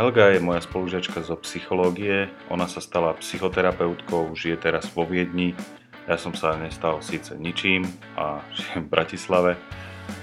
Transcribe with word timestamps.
Helga 0.00 0.32
je 0.32 0.40
moja 0.40 0.64
spolužiačka 0.64 1.20
zo 1.20 1.36
psychológie, 1.44 2.32
ona 2.48 2.64
sa 2.64 2.80
stala 2.80 3.12
psychoterapeutkou, 3.20 4.32
žije 4.32 4.56
teraz 4.56 4.88
vo 4.96 5.04
Viedni. 5.04 5.52
Ja 6.08 6.16
som 6.16 6.32
sa 6.32 6.56
nestal 6.56 7.04
síce 7.04 7.36
ničím 7.36 7.84
a 8.16 8.40
žijem 8.56 8.88
v 8.88 8.92
Bratislave, 8.96 9.52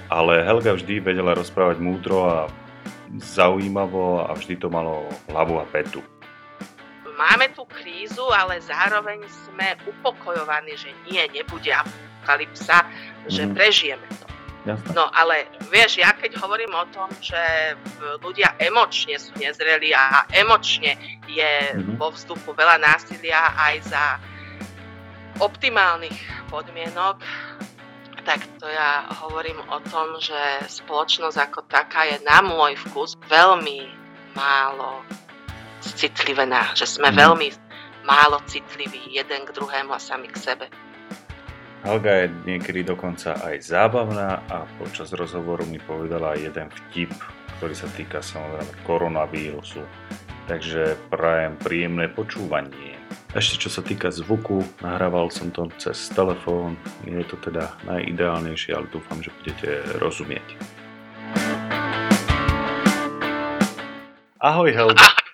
ale 0.10 0.42
Helga 0.42 0.74
vždy 0.74 0.98
vedela 0.98 1.38
rozprávať 1.38 1.78
múdro 1.78 2.26
a 2.26 2.50
zaujímavo 3.22 4.26
a 4.26 4.34
vždy 4.34 4.58
to 4.58 4.66
malo 4.74 5.06
hlavu 5.30 5.62
a 5.62 5.66
petu. 5.70 6.02
Máme 7.14 7.54
tú 7.54 7.70
krízu, 7.70 8.26
ale 8.34 8.58
zároveň 8.66 9.30
sme 9.30 9.78
upokojovaní, 9.86 10.74
že 10.74 10.90
nie, 11.06 11.22
nebude 11.30 11.70
apokalypsa, 11.70 12.82
že 13.30 13.46
mm. 13.46 13.54
prežijeme 13.54 14.10
to. 14.10 14.37
Jasne. 14.68 14.92
No 14.92 15.08
ale 15.16 15.48
vieš, 15.72 16.04
ja 16.04 16.12
keď 16.12 16.36
hovorím 16.44 16.76
o 16.76 16.84
tom, 16.92 17.08
že 17.24 17.40
ľudia 18.20 18.60
emočne 18.60 19.16
sú 19.16 19.32
nezreli 19.40 19.96
a 19.96 20.28
emočne 20.36 21.00
je 21.32 21.54
mm-hmm. 21.72 21.96
vo 21.96 22.12
vstupu 22.12 22.52
veľa 22.52 22.76
násilia 22.84 23.56
aj 23.56 23.76
za 23.88 24.04
optimálnych 25.40 26.20
podmienok, 26.52 27.24
tak 28.28 28.44
to 28.60 28.68
ja 28.68 29.08
hovorím 29.24 29.64
o 29.72 29.80
tom, 29.88 30.20
že 30.20 30.68
spoločnosť 30.68 31.38
ako 31.48 31.60
taká 31.72 32.12
je 32.12 32.20
na 32.28 32.44
môj 32.44 32.76
vkus 32.76 33.16
veľmi 33.32 33.88
málo 34.36 35.00
citlivená, 35.80 36.76
že 36.76 36.84
sme 36.84 37.08
mm. 37.08 37.16
veľmi 37.16 37.48
málo 38.04 38.44
citliví 38.44 39.16
jeden 39.16 39.48
k 39.48 39.54
druhému 39.56 39.96
a 39.96 40.00
sami 40.02 40.28
k 40.28 40.36
sebe. 40.36 40.68
Helga 41.86 42.26
je 42.26 42.28
niekedy 42.50 42.82
dokonca 42.82 43.38
aj 43.38 43.62
zábavná 43.62 44.42
a 44.50 44.66
počas 44.82 45.14
rozhovoru 45.14 45.62
mi 45.70 45.78
povedala 45.78 46.34
aj 46.34 46.40
jeden 46.50 46.68
vtip, 46.74 47.14
ktorý 47.58 47.76
sa 47.78 47.90
týka 47.94 48.26
samozrejme 48.26 48.74
koronavírusu. 48.82 49.86
Takže 50.48 50.96
prajem 51.12 51.60
príjemné 51.60 52.08
počúvanie. 52.08 52.98
Ešte 53.36 53.68
čo 53.68 53.70
sa 53.70 53.84
týka 53.84 54.08
zvuku, 54.10 54.64
nahrával 54.80 55.28
som 55.30 55.52
to 55.52 55.68
cez 55.78 56.08
telefón, 56.16 56.80
je 57.04 57.20
to 57.28 57.36
teda 57.44 57.76
najideálnejšie, 57.84 58.72
ale 58.72 58.88
dúfam, 58.88 59.20
že 59.20 59.36
budete 59.44 59.84
rozumieť. 60.00 60.48
Ahoj 64.40 64.72
Helga. 64.72 65.06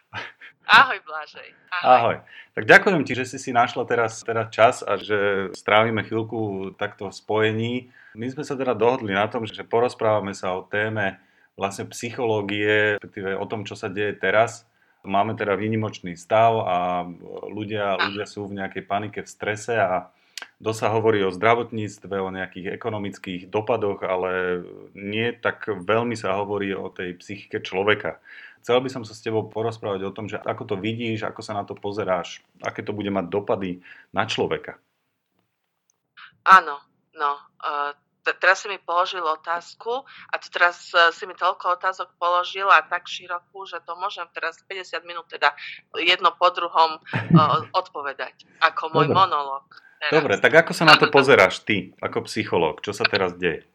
Ahoj 0.73 0.99
Blažej. 1.05 1.49
Ahoj. 1.69 1.85
Ahoj. 1.85 2.17
Tak 2.57 2.65
ďakujem 2.65 3.05
ti, 3.05 3.13
že 3.13 3.29
si 3.29 3.37
si 3.37 3.53
našla 3.53 3.85
teraz, 3.85 4.25
teraz 4.25 4.49
čas 4.49 4.81
a 4.81 4.97
že 4.97 5.53
strávime 5.53 6.01
chvíľku 6.01 6.73
takto 6.81 7.13
v 7.13 7.13
spojení. 7.13 7.73
My 8.17 8.25
sme 8.33 8.41
sa 8.41 8.57
teda 8.57 8.73
dohodli 8.73 9.13
na 9.13 9.29
tom, 9.29 9.45
že 9.45 9.61
porozprávame 9.61 10.33
sa 10.33 10.57
o 10.57 10.65
téme 10.65 11.21
vlastne 11.53 11.85
psychológie, 11.93 12.97
respektíve 12.97 13.37
o 13.37 13.45
tom, 13.45 13.69
čo 13.69 13.77
sa 13.77 13.85
deje 13.85 14.17
teraz. 14.17 14.65
Máme 15.05 15.37
teda 15.37 15.53
výnimočný 15.53 16.17
stav 16.17 16.65
a 16.65 17.05
ľudia, 17.53 17.93
ľudia 18.09 18.25
sú 18.25 18.49
v 18.49 18.57
nejakej 18.57 18.83
panike, 18.89 19.21
v 19.21 19.29
strese 19.29 19.77
a 19.77 20.09
dosť 20.57 20.79
sa 20.79 20.89
hovorí 20.89 21.21
o 21.21 21.29
zdravotníctve, 21.29 22.15
o 22.17 22.33
nejakých 22.33 22.73
ekonomických 22.73 23.51
dopadoch, 23.51 24.01
ale 24.01 24.63
nie 24.97 25.37
tak 25.37 25.69
veľmi 25.69 26.17
sa 26.17 26.33
hovorí 26.41 26.73
o 26.73 26.89
tej 26.89 27.13
psychike 27.19 27.61
človeka. 27.61 28.17
Chcel 28.63 28.79
by 28.79 28.87
som 28.87 29.03
sa 29.03 29.11
s 29.11 29.19
tebou 29.19 29.51
porozprávať 29.51 30.07
o 30.07 30.15
tom, 30.15 30.31
že 30.31 30.39
ako 30.39 30.63
to 30.63 30.75
vidíš, 30.79 31.27
ako 31.27 31.43
sa 31.43 31.51
na 31.51 31.67
to 31.67 31.75
pozeráš, 31.75 32.39
aké 32.63 32.79
to 32.79 32.95
bude 32.95 33.11
mať 33.11 33.27
dopady 33.27 33.83
na 34.15 34.23
človeka. 34.23 34.79
Áno, 36.47 36.79
no. 37.11 37.31
Uh, 37.59 37.91
teraz 38.39 38.63
si 38.63 38.71
mi 38.71 38.79
položil 38.79 39.19
otázku 39.19 40.07
a 40.07 40.39
to 40.39 40.47
teraz 40.47 40.95
uh, 40.95 41.11
si 41.11 41.27
mi 41.27 41.35
toľko 41.35 41.75
otázok 41.75 42.15
položil 42.15 42.71
a 42.71 42.79
tak 42.87 43.03
širokú, 43.03 43.67
že 43.67 43.83
to 43.83 43.99
môžem 43.99 44.31
teraz 44.31 44.63
50 44.63 44.95
minút 45.03 45.27
teda 45.27 45.51
jedno 45.99 46.31
po 46.31 46.47
druhom 46.55 47.03
uh, 47.03 47.67
odpovedať, 47.83 48.47
ako 48.63 48.95
môj 48.95 49.11
Dobre. 49.11 49.19
monológ. 49.19 49.67
Dobre, 50.07 50.39
tak 50.39 50.55
ako 50.55 50.71
sa 50.71 50.87
na 50.87 50.95
to 50.95 51.11
pozeráš 51.11 51.63
ty, 51.67 51.91
ako 51.99 52.27
psychológ? 52.31 52.79
Čo 52.79 52.95
sa 52.95 53.03
teraz 53.03 53.35
deje? 53.35 53.67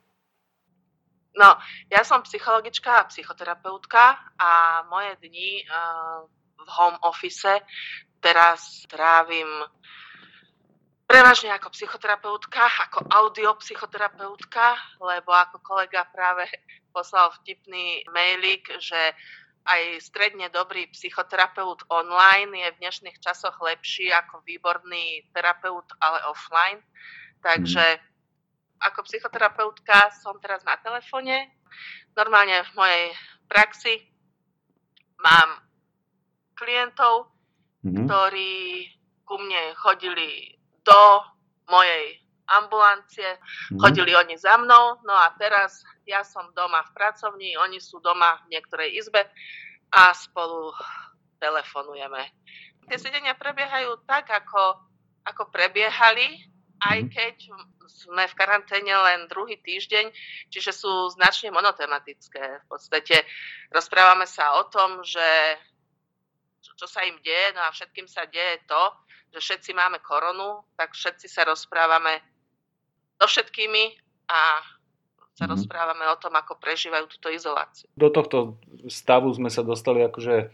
No, 1.38 1.54
ja 1.86 2.02
som 2.02 2.26
psychologička 2.26 2.98
a 2.98 3.06
psychoterapeutka 3.06 4.18
a 4.34 4.82
moje 4.90 5.14
dni 5.22 5.62
uh, 5.62 6.26
v 6.58 6.68
home 6.74 6.98
office 7.06 7.62
teraz 8.18 8.82
trávim 8.90 9.46
prevažne 11.06 11.54
ako 11.54 11.70
psychoterapeutka, 11.70 12.90
ako 12.90 13.06
audiopsychoterapeutka, 13.06 14.98
lebo 14.98 15.30
ako 15.30 15.62
kolega 15.62 16.10
práve 16.10 16.50
poslal 16.90 17.30
vtipný 17.38 18.02
mailik, 18.10 18.66
že 18.82 19.14
aj 19.62 20.02
stredne 20.02 20.50
dobrý 20.50 20.90
psychoterapeut 20.90 21.86
online 21.86 22.66
je 22.66 22.68
v 22.74 22.80
dnešných 22.82 23.22
časoch 23.22 23.54
lepší 23.62 24.10
ako 24.10 24.42
výborný 24.42 25.30
terapeut, 25.30 25.86
ale 26.02 26.18
offline. 26.26 26.82
Takže 27.46 28.02
mm 28.02 28.07
ako 28.78 29.02
psychoterapeutka 29.06 30.14
som 30.22 30.38
teraz 30.38 30.62
na 30.62 30.78
telefóne. 30.78 31.50
Normálne 32.14 32.62
v 32.62 32.72
mojej 32.78 33.04
praxi 33.50 33.94
mám 35.18 35.62
klientov, 36.54 37.30
mm-hmm. 37.82 38.06
ktorí 38.06 38.54
ku 39.26 39.38
mne 39.38 39.74
chodili 39.78 40.56
do 40.82 41.02
mojej 41.68 42.18
ambulancie, 42.48 43.36
mm-hmm. 43.36 43.78
chodili 43.78 44.16
oni 44.16 44.34
za 44.40 44.56
mnou, 44.56 44.98
no 45.04 45.14
a 45.14 45.30
teraz 45.36 45.84
ja 46.08 46.24
som 46.24 46.48
doma 46.56 46.80
v 46.88 46.94
pracovni, 46.96 47.54
oni 47.60 47.76
sú 47.78 48.00
doma 48.00 48.40
v 48.48 48.56
niektorej 48.56 48.96
izbe 48.96 49.28
a 49.92 50.16
spolu 50.16 50.72
telefonujeme. 51.38 52.32
Tie 52.88 52.96
sedenia 52.96 53.36
prebiehajú 53.36 54.00
tak, 54.08 54.32
ako, 54.32 54.80
ako 55.28 55.52
prebiehali, 55.52 56.48
aj 56.82 56.98
mhm. 57.04 57.10
keď 57.10 57.36
sme 57.88 58.24
v 58.28 58.38
karanténe 58.38 58.94
len 58.94 59.26
druhý 59.26 59.58
týždeň, 59.58 60.12
čiže 60.52 60.70
sú 60.70 61.10
značne 61.12 61.50
monotematické. 61.50 62.62
V 62.62 62.66
podstate 62.68 63.24
rozprávame 63.72 64.28
sa 64.28 64.60
o 64.60 64.68
tom, 64.70 65.02
že 65.02 65.58
čo, 66.78 66.86
sa 66.86 67.02
im 67.02 67.18
deje, 67.26 67.58
no 67.58 67.66
a 67.66 67.74
všetkým 67.74 68.06
sa 68.06 68.22
deje 68.30 68.62
to, 68.70 68.82
že 69.34 69.38
všetci 69.42 69.70
máme 69.74 69.98
koronu, 69.98 70.62
tak 70.78 70.94
všetci 70.94 71.26
sa 71.26 71.42
rozprávame 71.42 72.22
so 73.18 73.26
všetkými 73.26 73.98
a 74.30 74.62
sa 75.38 75.46
mm-hmm. 75.46 75.54
rozprávame 75.54 76.04
o 76.10 76.16
tom, 76.18 76.34
ako 76.34 76.58
prežívajú 76.58 77.06
túto 77.18 77.30
izoláciu. 77.30 77.86
Do 77.94 78.10
tohto 78.10 78.58
stavu 78.90 79.30
sme 79.30 79.50
sa 79.50 79.62
dostali 79.62 80.02
akože 80.02 80.50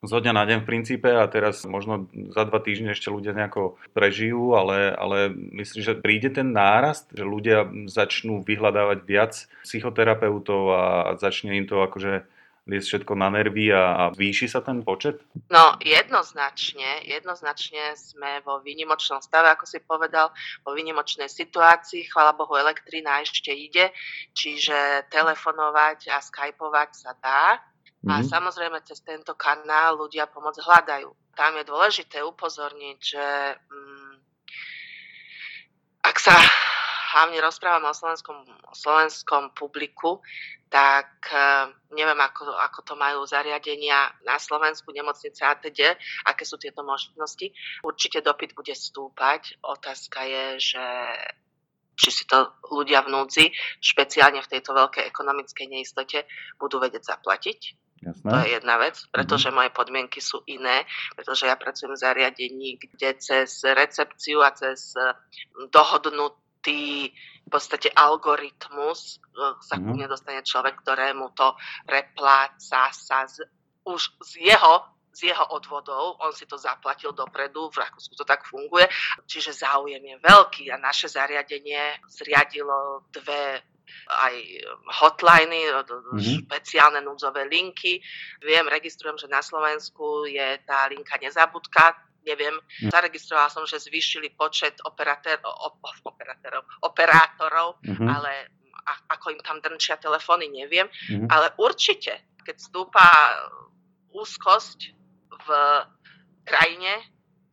zo 0.00 0.16
dňa 0.16 0.32
na 0.32 0.44
deň 0.48 0.58
v 0.64 0.68
princípe 0.68 1.08
a 1.12 1.28
teraz 1.28 1.68
možno 1.68 2.08
za 2.32 2.48
dva 2.48 2.60
týždne 2.64 2.96
ešte 2.96 3.12
ľudia 3.12 3.36
nejako 3.36 3.76
prežijú, 3.92 4.56
ale, 4.56 4.96
ale 4.96 5.28
myslím, 5.60 5.84
že 5.84 6.00
príde 6.00 6.32
ten 6.32 6.56
nárast, 6.56 7.12
že 7.12 7.20
ľudia 7.20 7.68
začnú 7.84 8.40
vyhľadávať 8.40 8.98
viac 9.04 9.32
psychoterapeutov 9.68 10.62
a 10.72 10.82
začne 11.20 11.52
im 11.52 11.68
to 11.68 11.84
akože 11.84 12.24
liesť 12.70 12.86
všetko 12.86 13.12
na 13.18 13.28
nervy 13.34 13.72
a, 13.72 13.84
a 13.96 14.02
zvýši 14.14 14.46
sa 14.46 14.62
ten 14.62 14.84
počet? 14.84 15.20
No 15.50 15.76
jednoznačne, 15.82 17.02
jednoznačne 17.08 17.96
sme 17.98 18.44
vo 18.46 18.62
výnimočnom 18.62 19.18
stave, 19.24 19.50
ako 19.52 19.64
si 19.66 19.82
povedal, 19.82 20.30
vo 20.62 20.76
výnimočnej 20.76 21.26
situácii, 21.26 22.08
chvala 22.08 22.36
Bohu, 22.36 22.54
elektrina 22.56 23.20
ešte 23.24 23.50
ide, 23.50 23.90
čiže 24.36 25.08
telefonovať 25.10 26.14
a 26.14 26.22
skypovať 26.22 26.90
sa 26.94 27.12
dá, 27.18 27.58
Mm-hmm. 28.00 28.16
A 28.16 28.24
mhm. 28.24 28.28
samozrejme 28.32 28.78
cez 28.88 29.04
tento 29.04 29.36
kanál 29.36 30.00
ľudia 30.00 30.24
pomoc 30.24 30.56
hľadajú. 30.56 31.12
Tam 31.36 31.52
je 31.60 31.68
dôležité 31.68 32.24
upozorniť, 32.24 32.98
že 33.00 33.26
mm, 33.60 34.12
ak 36.08 36.16
sa 36.16 36.32
hlavne 37.12 37.36
rozprávame 37.44 37.92
o 37.92 37.96
slovenskom, 37.96 38.38
o 38.46 38.74
slovenskom 38.74 39.52
publiku, 39.52 40.24
tak 40.70 41.28
uh, 41.34 41.68
neviem, 41.92 42.16
ako, 42.16 42.54
ako 42.54 42.80
to 42.86 42.94
majú 42.94 43.26
zariadenia 43.26 44.14
na 44.22 44.38
Slovensku, 44.38 44.94
nemocnice 44.94 45.42
a 45.42 45.58
teda, 45.58 45.98
aké 46.30 46.46
sú 46.46 46.56
tieto 46.56 46.86
možnosti. 46.86 47.50
Určite 47.82 48.22
dopyt 48.22 48.54
bude 48.54 48.72
stúpať. 48.72 49.58
Otázka 49.66 50.22
je, 50.24 50.44
že 50.72 50.84
či 51.98 52.10
si 52.14 52.24
to 52.24 52.54
ľudia 52.70 53.02
v 53.04 53.12
núdzi, 53.12 53.44
špeciálne 53.82 54.40
v 54.40 54.50
tejto 54.56 54.72
veľkej 54.72 55.04
ekonomickej 55.10 55.66
neistote, 55.68 56.24
budú 56.56 56.80
vedieť 56.80 57.12
zaplatiť 57.12 57.89
Jasné. 58.00 58.30
To 58.32 58.36
je 58.40 58.48
jedna 58.56 58.76
vec, 58.80 58.96
pretože 59.12 59.52
mm-hmm. 59.52 59.60
moje 59.60 59.70
podmienky 59.76 60.20
sú 60.24 60.40
iné, 60.48 60.88
pretože 61.12 61.44
ja 61.44 61.56
pracujem 61.60 61.92
v 61.92 62.00
zariadení, 62.00 62.68
kde 62.80 63.20
cez 63.20 63.60
recepciu 63.60 64.40
a 64.40 64.56
cez 64.56 64.96
e, 64.96 65.12
dohodnutý 65.68 67.12
v 67.44 67.48
podstate 67.52 67.92
algoritmus 67.92 69.20
e, 69.20 69.56
sa 69.60 69.76
mm-hmm. 69.76 69.84
ku 69.84 69.90
mne 69.92 70.08
dostane 70.08 70.40
človek, 70.40 70.80
ktorému 70.80 71.36
to 71.36 71.52
prepláca 71.84 72.88
sa 72.88 73.28
z, 73.28 73.44
už 73.84 74.16
z 74.24 74.48
jeho 74.48 74.74
z 75.10 75.34
jeho 75.34 75.42
odvodov, 75.50 76.22
on 76.22 76.30
si 76.30 76.46
to 76.46 76.54
zaplatil 76.54 77.10
dopredu, 77.10 77.66
v 77.74 77.82
Rakúsku 77.82 78.14
to 78.14 78.22
tak 78.22 78.46
funguje, 78.46 78.86
čiže 79.26 79.52
záujem 79.52 79.98
je 79.98 80.16
veľký 80.22 80.70
a 80.70 80.78
naše 80.78 81.10
zariadenie 81.10 81.98
zriadilo 82.06 83.04
dve 83.10 83.58
aj 84.08 84.34
hotliny, 85.00 85.70
mm-hmm. 85.70 86.44
špeciálne 86.44 87.00
núdzové 87.02 87.46
linky. 87.46 88.02
Viem, 88.42 88.66
registrujem, 88.66 89.18
že 89.18 89.28
na 89.30 89.40
Slovensku 89.40 90.26
je 90.26 90.58
tá 90.66 90.86
linka 90.90 91.16
nezabudka, 91.20 91.96
neviem, 92.24 92.52
mm. 92.84 92.92
zaregistrovala 92.92 93.48
som, 93.48 93.64
že 93.64 93.80
zvýšili 93.80 94.36
počet 94.36 94.76
operatér, 94.84 95.40
op, 95.40 95.80
operátorov, 96.04 96.62
operátorov 96.84 97.68
mm-hmm. 97.80 98.08
ale 98.08 98.32
a, 98.84 98.92
ako 99.16 99.36
im 99.36 99.40
tam 99.40 99.60
drnčia 99.60 99.96
telefóny, 100.00 100.48
neviem. 100.48 100.88
Mm-hmm. 100.88 101.28
Ale 101.28 101.52
určite, 101.60 102.36
keď 102.44 102.56
stúpa 102.60 103.08
úzkosť 104.10 104.78
v 105.30 105.48
krajine, 106.44 106.92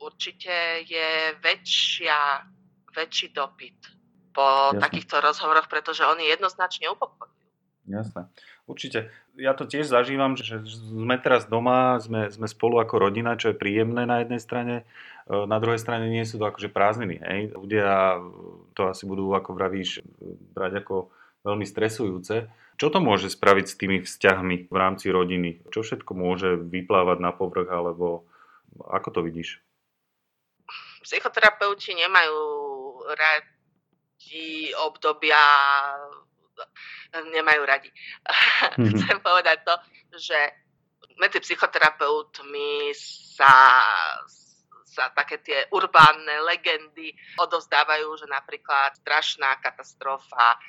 určite 0.02 0.84
je 0.88 1.38
väčšia, 1.40 2.44
väčší 2.92 3.28
dopyt 3.32 3.97
po 4.38 4.46
Jasne. 4.46 4.82
takýchto 4.86 5.18
rozhovoroch, 5.18 5.66
pretože 5.66 6.06
oni 6.06 6.30
jednoznačne 6.30 6.94
upokojujú. 6.94 7.34
Jasné. 7.88 8.28
Určite. 8.68 9.10
Ja 9.40 9.56
to 9.56 9.64
tiež 9.64 9.88
zažívam, 9.88 10.36
že 10.36 10.60
sme 10.68 11.16
teraz 11.18 11.48
doma, 11.48 11.98
sme, 12.04 12.28
sme 12.28 12.46
spolu 12.46 12.84
ako 12.84 13.10
rodina, 13.10 13.40
čo 13.40 13.56
je 13.56 13.60
príjemné 13.60 14.04
na 14.04 14.22
jednej 14.22 14.44
strane. 14.44 14.76
E, 14.84 15.34
na 15.48 15.58
druhej 15.58 15.80
strane 15.80 16.12
nie 16.12 16.28
sú 16.28 16.36
to 16.36 16.46
akože 16.52 16.68
prázdniny. 16.68 17.16
Hej. 17.24 17.42
Ľudia 17.56 18.20
to 18.76 18.92
asi 18.92 19.08
budú, 19.08 19.32
ako 19.32 19.56
vravíš, 19.56 20.04
brať 20.52 20.84
ako 20.84 21.10
veľmi 21.48 21.64
stresujúce. 21.64 22.52
Čo 22.76 22.92
to 22.92 23.00
môže 23.00 23.32
spraviť 23.32 23.66
s 23.66 23.80
tými 23.80 23.98
vzťahmi 24.04 24.68
v 24.68 24.76
rámci 24.76 25.08
rodiny? 25.10 25.64
Čo 25.72 25.82
všetko 25.88 26.12
môže 26.12 26.60
vyplávať 26.60 27.24
na 27.24 27.32
povrch, 27.32 27.72
alebo 27.72 28.28
ako 28.84 29.10
to 29.16 29.20
vidíš? 29.24 29.64
Psychoterapeuti 31.08 31.96
nemajú 31.96 32.36
radi 34.28 34.76
obdobia 34.76 35.40
nemajú 37.32 37.62
radi. 37.64 37.90
Mm-hmm. 38.76 38.92
Chcem 39.00 39.18
povedať 39.24 39.64
to, 39.64 39.76
že 40.20 40.40
medzi 41.18 41.40
psychoterapeutmi 41.40 42.92
sa, 42.92 43.80
sa 44.84 45.10
také 45.16 45.40
tie 45.40 45.64
urbánne 45.72 46.44
legendy 46.44 47.16
odovzdávajú, 47.40 48.20
že 48.20 48.28
napríklad 48.28 49.00
strašná 49.00 49.64
katastrofa 49.64 50.60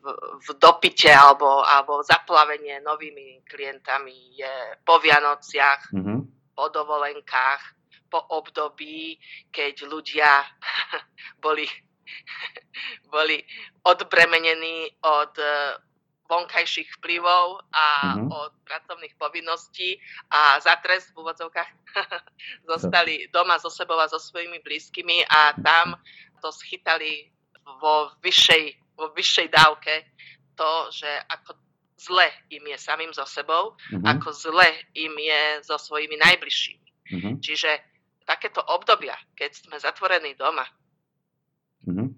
v, 0.00 0.04
v 0.40 0.48
dopite 0.56 1.12
alebo, 1.12 1.62
alebo 1.62 2.00
zaplavenie 2.00 2.80
novými 2.80 3.44
klientami 3.44 4.40
je 4.40 4.54
po 4.82 4.96
Vianociach, 4.98 5.92
mm-hmm. 5.92 6.18
po 6.56 6.64
dovolenkách, 6.72 7.62
po 8.08 8.22
období, 8.32 9.18
keď 9.50 9.84
ľudia 9.84 10.30
boli 11.44 11.66
boli 13.14 13.42
odbremenení 13.82 14.90
od 15.02 15.34
e, 15.38 15.46
vonkajších 16.26 16.98
vplyvov 16.98 17.62
a 17.70 17.86
mm-hmm. 18.02 18.30
od 18.34 18.52
pracovných 18.66 19.14
povinností 19.14 19.94
a 20.30 20.58
za 20.60 20.76
trest 20.82 21.14
v 21.14 21.22
úvodzovkách 21.22 21.70
zostali 22.70 23.30
doma 23.30 23.58
so 23.62 23.70
sebou 23.70 23.98
a 23.98 24.10
so 24.10 24.18
svojimi 24.18 24.58
blízkymi 24.58 25.22
a 25.26 25.54
tam 25.62 25.94
to 26.42 26.50
schytali 26.50 27.30
vo 27.78 28.10
vyššej, 28.22 28.64
vo 28.98 29.14
vyššej 29.14 29.48
dávke 29.54 29.94
to, 30.58 30.70
že 30.90 31.10
ako 31.30 31.54
zle 31.96 32.28
im 32.50 32.64
je 32.66 32.78
samým 32.78 33.12
so 33.14 33.24
sebou, 33.24 33.74
mm-hmm. 33.74 34.04
ako 34.04 34.28
zle 34.32 34.68
im 34.94 35.14
je 35.18 35.42
so 35.64 35.78
svojimi 35.78 36.16
najbližšími. 36.20 36.88
Mm-hmm. 37.06 37.34
Čiže 37.40 37.70
takéto 38.26 38.60
obdobia, 38.66 39.14
keď 39.38 39.50
sme 39.54 39.76
zatvorení 39.78 40.34
doma. 40.34 40.66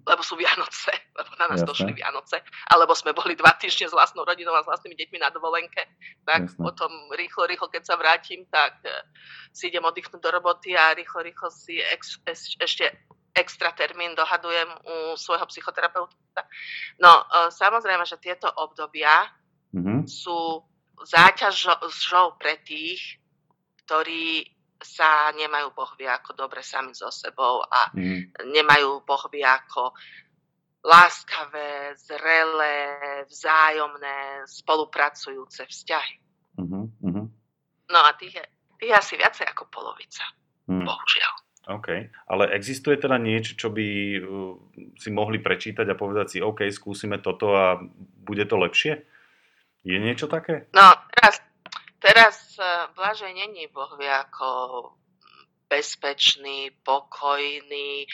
Lebo 0.09 0.25
sú 0.25 0.33
Vianoce, 0.33 0.89
lebo 1.19 1.29
na 1.37 1.45
nás 1.53 1.61
Jasne. 1.61 1.69
došli 1.69 1.91
Vianoce, 1.93 2.41
alebo 2.73 2.97
sme 2.97 3.13
boli 3.13 3.37
dva 3.37 3.53
týždne 3.53 3.85
s 3.85 3.93
vlastnou 3.93 4.25
rodinou 4.25 4.57
a 4.57 4.65
s 4.65 4.69
vlastnými 4.69 4.97
deťmi 4.97 5.21
na 5.21 5.29
dovolenke, 5.29 5.85
tak 6.25 6.49
Jasne. 6.49 6.57
potom 6.57 6.89
rýchlo, 7.13 7.45
rýchlo, 7.45 7.69
keď 7.69 7.83
sa 7.85 7.95
vrátim, 7.95 8.49
tak 8.49 8.81
uh, 8.81 9.05
si 9.53 9.69
idem 9.69 9.85
oddychnúť 9.85 10.17
do 10.17 10.29
roboty 10.33 10.73
a 10.73 10.97
rýchlo, 10.97 11.21
rýchlo 11.21 11.53
si 11.53 11.77
ex, 11.77 12.17
ex, 12.25 12.57
ešte 12.57 12.89
extra 13.37 13.69
termín 13.77 14.17
dohadujem 14.17 14.67
u 14.89 14.95
svojho 15.13 15.45
psychoterapeuta. 15.45 16.43
No, 16.97 17.13
uh, 17.29 17.53
samozrejme, 17.53 18.01
že 18.09 18.17
tieto 18.17 18.49
obdobia 18.49 19.29
mm-hmm. 19.71 20.09
sú 20.09 20.65
záťažou 21.05 22.35
pre 22.35 22.59
tých, 22.65 23.21
ktorí 23.85 24.58
sa 24.79 25.31
nemajú 25.35 25.75
Boh 25.75 25.91
vie 25.99 26.07
ako 26.07 26.33
dobre 26.33 26.63
sami 26.63 26.95
so 26.95 27.11
sebou 27.11 27.59
a 27.63 27.91
mm. 27.91 28.47
nemajú 28.55 29.03
Boh 29.03 29.23
vie 29.27 29.43
ako 29.43 29.91
láskavé, 30.79 31.95
zrelé, 31.99 32.77
vzájomné, 33.27 34.47
spolupracujúce 34.47 35.67
vzťahy. 35.67 36.15
Mm-hmm. 36.55 37.25
No 37.89 37.99
a 37.99 38.09
tých 38.15 38.39
je, 38.39 38.45
tých 38.79 38.89
je 38.91 38.95
asi 38.95 39.13
viacej 39.19 39.45
ako 39.51 39.67
polovica. 39.67 40.23
Mm. 40.71 40.87
Bohužiaľ. 40.87 41.33
OK. 41.69 41.87
Ale 42.31 42.43
existuje 42.55 42.97
teda 42.97 43.19
niečo, 43.19 43.59
čo 43.59 43.69
by 43.69 43.87
uh, 44.17 44.55
si 44.95 45.09
mohli 45.11 45.43
prečítať 45.43 45.85
a 45.89 45.99
povedať 45.99 46.27
si, 46.31 46.37
OK, 46.39 46.65
skúsime 46.71 47.19
toto 47.19 47.53
a 47.53 47.77
bude 48.23 48.45
to 48.47 48.55
lepšie? 48.55 49.03
Je 49.83 49.97
niečo 49.99 50.27
také? 50.27 50.69
No, 50.75 50.95
teraz 51.11 51.43
Teraz 51.99 52.55
e, 52.55 52.63
Blažej 52.95 53.35
není 53.35 53.67
Boh 53.67 53.91
vie 53.99 54.07
ako 54.07 54.49
bezpečný, 55.69 56.71
pokojný, 56.81 58.07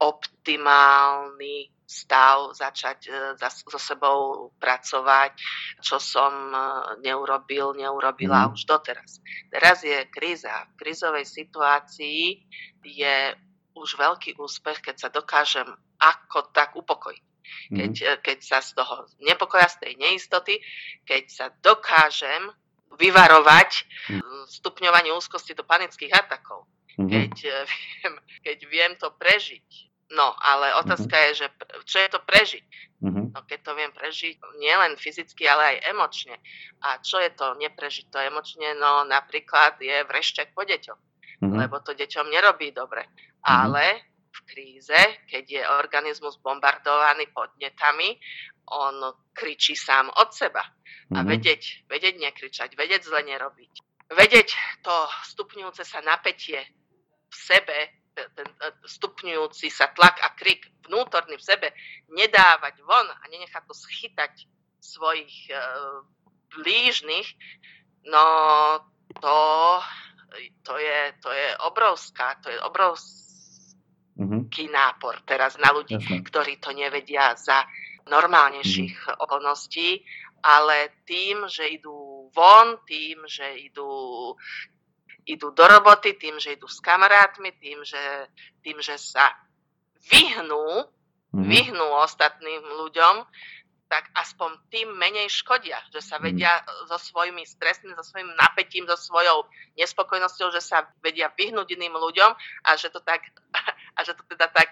optimálny 0.00 1.70
stav, 1.86 2.50
začať 2.56 2.98
e, 3.06 3.10
so 3.38 3.78
sebou 3.78 4.50
pracovať, 4.58 5.38
čo 5.84 6.00
som 6.02 6.32
e, 6.50 6.58
neurobil, 7.04 7.76
neurobila 7.76 8.48
mm. 8.48 8.52
už 8.56 8.66
doteraz. 8.66 9.22
Teraz 9.52 9.84
je 9.84 10.00
kríza. 10.08 10.66
V 10.74 10.82
krízovej 10.82 11.28
situácii 11.28 12.42
je 12.82 13.16
už 13.76 13.88
veľký 14.00 14.40
úspech, 14.40 14.80
keď 14.80 14.96
sa 14.96 15.08
dokážem 15.12 15.68
ako 16.00 16.50
tak 16.56 16.74
upokojiť. 16.74 17.24
Keď, 17.70 17.92
mm. 18.02 18.16
keď 18.24 18.38
sa 18.42 18.58
z 18.58 18.74
toho 18.74 19.06
nepokoja, 19.22 19.70
z 19.70 19.76
tej 19.86 19.92
neistoty, 20.00 20.58
keď 21.06 21.22
sa 21.30 21.46
dokážem 21.62 22.50
vyvarovať 22.96 23.70
mm. 24.10 24.50
stupňovanie 24.60 25.12
úzkosti 25.12 25.52
do 25.52 25.62
panických 25.62 26.12
atakov. 26.12 26.64
Mm-hmm. 26.96 27.12
Keď, 27.12 27.34
eh, 27.44 27.64
viem, 28.00 28.14
keď 28.42 28.58
viem 28.68 28.92
to 28.96 29.12
prežiť. 29.12 29.68
No, 30.06 30.38
ale 30.38 30.70
otázka 30.78 31.10
mm-hmm. 31.18 31.34
je, 31.34 31.38
že 31.42 31.46
čo 31.82 31.98
je 31.98 32.08
to 32.14 32.20
prežiť? 32.22 32.64
Mm-hmm. 33.02 33.26
No, 33.34 33.38
keď 33.42 33.58
to 33.66 33.72
viem 33.74 33.90
prežiť 33.90 34.38
nielen 34.62 34.94
fyzicky, 34.94 35.50
ale 35.50 35.76
aj 35.76 35.76
emočne. 35.90 36.38
A 36.86 37.02
čo 37.02 37.18
je 37.18 37.30
to 37.34 37.58
neprežiť 37.58 38.06
to 38.14 38.18
emočne? 38.22 38.78
No, 38.78 39.02
napríklad 39.02 39.82
je 39.82 40.06
vrešťak 40.06 40.54
po 40.54 40.62
deťoch, 40.62 41.00
mm-hmm. 41.42 41.58
lebo 41.58 41.82
to 41.82 41.90
deťom 41.98 42.30
nerobí 42.30 42.70
dobre. 42.70 43.02
Mm-hmm. 43.02 43.50
Ale 43.50 43.84
v 44.36 44.40
kríze, 44.44 45.00
keď 45.30 45.44
je 45.48 45.62
organizmus 45.80 46.36
bombardovaný 46.44 47.32
podnetami, 47.32 48.20
on 48.76 49.14
kričí 49.32 49.78
sám 49.78 50.12
od 50.12 50.34
seba. 50.34 50.60
A 50.60 51.22
mm-hmm. 51.22 51.26
vedieť, 51.26 51.62
vedieť 51.86 52.14
nekričať, 52.18 52.70
vedieť 52.74 53.06
zle 53.06 53.22
nerobiť. 53.24 53.72
Vedieť 54.10 54.48
to 54.82 54.94
stupňujúce 55.34 55.82
sa 55.82 56.02
napätie 56.02 56.62
v 57.26 57.34
sebe, 57.34 57.78
ten 58.16 58.48
stupňujúci 58.86 59.68
sa 59.68 59.92
tlak 59.92 60.16
a 60.24 60.32
krik 60.32 60.64
vnútorný 60.88 61.36
v 61.36 61.44
sebe, 61.44 61.68
nedávať 62.08 62.80
von 62.80 63.06
a 63.06 63.24
nenechať 63.28 63.62
to 63.68 63.74
schytať 63.76 64.32
svojich 64.80 65.52
e, 65.52 65.58
blížnych, 66.56 67.28
no 68.08 68.24
to, 69.20 69.38
to, 70.62 70.74
je, 70.78 71.00
to 71.20 71.30
je 71.32 71.48
obrovská, 71.66 72.40
to 72.40 72.48
je 72.48 72.58
obrovský 74.16 74.64
mm-hmm. 74.66 74.80
nápor 74.80 75.14
teraz 75.28 75.60
na 75.60 75.70
ľudí, 75.76 76.00
Jasne. 76.00 76.24
ktorí 76.24 76.56
to 76.58 76.72
nevedia 76.72 77.36
za 77.36 77.68
normálnejších 78.08 78.96
mm-hmm. 78.96 79.22
okolností 79.22 80.00
ale 80.46 81.02
tým, 81.02 81.50
že 81.50 81.66
idú 81.66 82.30
von, 82.30 82.78
tým, 82.86 83.26
že 83.26 83.58
idú, 83.66 84.30
idú 85.26 85.50
do 85.50 85.64
roboty, 85.66 86.14
tým, 86.14 86.38
že 86.38 86.54
idú 86.54 86.70
s 86.70 86.78
kamarátmi, 86.78 87.50
tým, 87.58 87.82
že, 87.82 88.30
tým, 88.62 88.78
že 88.78 88.94
sa 88.94 89.34
vyhnú, 90.06 90.86
mm-hmm. 90.86 91.46
vyhnú 91.50 91.86
ostatným 91.98 92.62
ľuďom, 92.62 93.26
tak 93.86 94.10
aspoň 94.18 94.66
tým 94.66 94.98
menej 94.98 95.30
škodia, 95.30 95.78
že 95.94 96.02
sa 96.02 96.18
vedia 96.18 96.58
so 96.90 96.98
svojimi 96.98 97.46
stresmi, 97.46 97.94
so 97.94 98.02
svojím 98.02 98.34
napätím, 98.34 98.82
so 98.90 98.98
svojou 98.98 99.46
nespokojnosťou, 99.78 100.50
že 100.50 100.58
sa 100.58 100.90
vedia 100.98 101.30
vyhnúť 101.30 101.70
iným 101.70 101.94
ľuďom 101.94 102.30
a 102.66 102.70
že 102.74 102.90
to, 102.90 102.98
tak, 103.06 103.22
a 103.96 104.04
že 104.04 104.12
to 104.14 104.22
teda 104.28 104.52
tak 104.52 104.70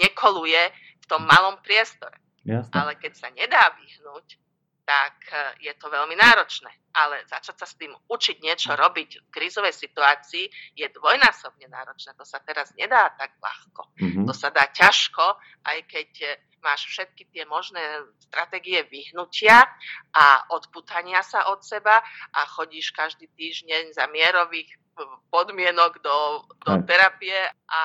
nekoluje 0.00 0.62
v 1.00 1.04
tom 1.06 1.22
malom 1.28 1.60
priestore. 1.60 2.16
Jasne. 2.44 2.72
Ale 2.72 2.92
keď 2.96 3.12
sa 3.16 3.28
nedá 3.32 3.72
vyhnúť, 3.76 4.40
tak 4.84 5.16
e, 5.32 5.64
je 5.64 5.72
to 5.80 5.88
veľmi 5.88 6.12
náročné. 6.12 6.68
Ale 6.92 7.24
začať 7.26 7.56
sa 7.56 7.66
s 7.66 7.74
tým 7.80 7.90
učiť 7.90 8.36
niečo 8.44 8.76
robiť 8.76 9.10
v 9.26 9.28
krízovej 9.32 9.72
situácii 9.72 10.76
je 10.76 10.86
dvojnásobne 10.92 11.66
náročné. 11.72 12.12
To 12.20 12.24
sa 12.28 12.38
teraz 12.44 12.70
nedá 12.76 13.10
tak 13.16 13.34
ľahko. 13.40 13.82
Mm-hmm. 13.96 14.24
To 14.28 14.32
sa 14.36 14.52
dá 14.52 14.68
ťažko, 14.68 15.24
aj 15.64 15.78
keď 15.88 16.10
e, 16.20 16.28
máš 16.60 16.84
všetky 16.88 17.28
tie 17.32 17.44
možné 17.48 17.80
stratégie 18.24 18.84
vyhnutia 18.88 19.64
a 20.16 20.48
odputania 20.52 21.20
sa 21.24 21.52
od 21.52 21.60
seba 21.64 22.00
a 22.32 22.40
chodíš 22.48 22.92
každý 22.92 23.28
týždeň 23.36 23.92
za 23.92 24.08
mierových 24.08 24.68
podmienok 25.30 26.02
do, 26.02 26.42
do 26.66 26.72
terapie 26.84 27.38
a 27.70 27.82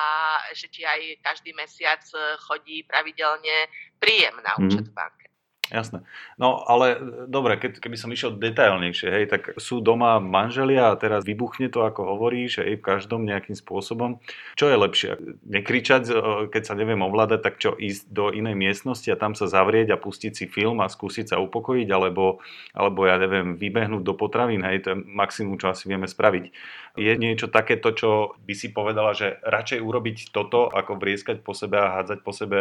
ešte 0.50 0.80
ti 0.80 0.82
aj 0.82 1.22
každý 1.22 1.54
mesiac 1.54 2.02
chodí 2.42 2.82
pravidelne 2.84 3.70
príjem 4.02 4.34
na 4.42 4.58
účet 4.58 4.90
v 4.90 4.94
banke. 4.94 5.29
Jasné. 5.70 6.02
No 6.34 6.66
ale 6.66 6.98
dobre, 7.30 7.54
keď, 7.54 7.78
keby 7.78 7.94
som 7.94 8.10
išiel 8.10 8.34
detailnejšie, 8.34 9.06
hej, 9.06 9.24
tak 9.30 9.54
sú 9.54 9.78
doma 9.78 10.18
manželia 10.18 10.90
a 10.90 10.98
teraz 10.98 11.22
vybuchne 11.22 11.70
to, 11.70 11.86
ako 11.86 12.10
hovoríš, 12.10 12.66
hej, 12.66 12.74
v 12.74 12.82
každom 12.82 13.22
nejakým 13.22 13.54
spôsobom. 13.54 14.18
Čo 14.58 14.66
je 14.66 14.76
lepšie? 14.76 15.10
Nekričať, 15.46 16.02
e, 16.10 16.14
keď 16.50 16.62
sa 16.66 16.74
neviem 16.74 16.98
ovládať, 17.06 17.40
tak 17.46 17.62
čo 17.62 17.78
ísť 17.78 18.10
do 18.10 18.34
inej 18.34 18.58
miestnosti 18.58 19.06
a 19.14 19.20
tam 19.20 19.38
sa 19.38 19.46
zavrieť 19.46 19.94
a 19.94 20.00
pustiť 20.02 20.32
si 20.34 20.50
film 20.50 20.82
a 20.82 20.90
skúsiť 20.90 21.30
sa 21.30 21.36
upokojiť, 21.38 21.86
alebo, 21.94 22.42
alebo 22.74 23.06
ja 23.06 23.14
neviem, 23.22 23.54
vybehnúť 23.54 24.02
do 24.02 24.18
potravín, 24.18 24.66
hej, 24.66 24.82
to 24.82 24.98
je 24.98 25.06
maximum, 25.06 25.54
čo 25.54 25.70
asi 25.70 25.86
vieme 25.86 26.10
spraviť. 26.10 26.50
Je 26.98 27.14
niečo 27.14 27.46
takéto, 27.46 27.94
čo 27.94 28.34
by 28.42 28.54
si 28.58 28.74
povedala, 28.74 29.14
že 29.14 29.38
radšej 29.46 29.78
urobiť 29.78 30.34
toto, 30.34 30.66
ako 30.66 30.98
vrieskať 30.98 31.46
po 31.46 31.54
sebe 31.54 31.78
a 31.78 32.02
hádzať 32.02 32.18
po 32.26 32.34
sebe 32.34 32.58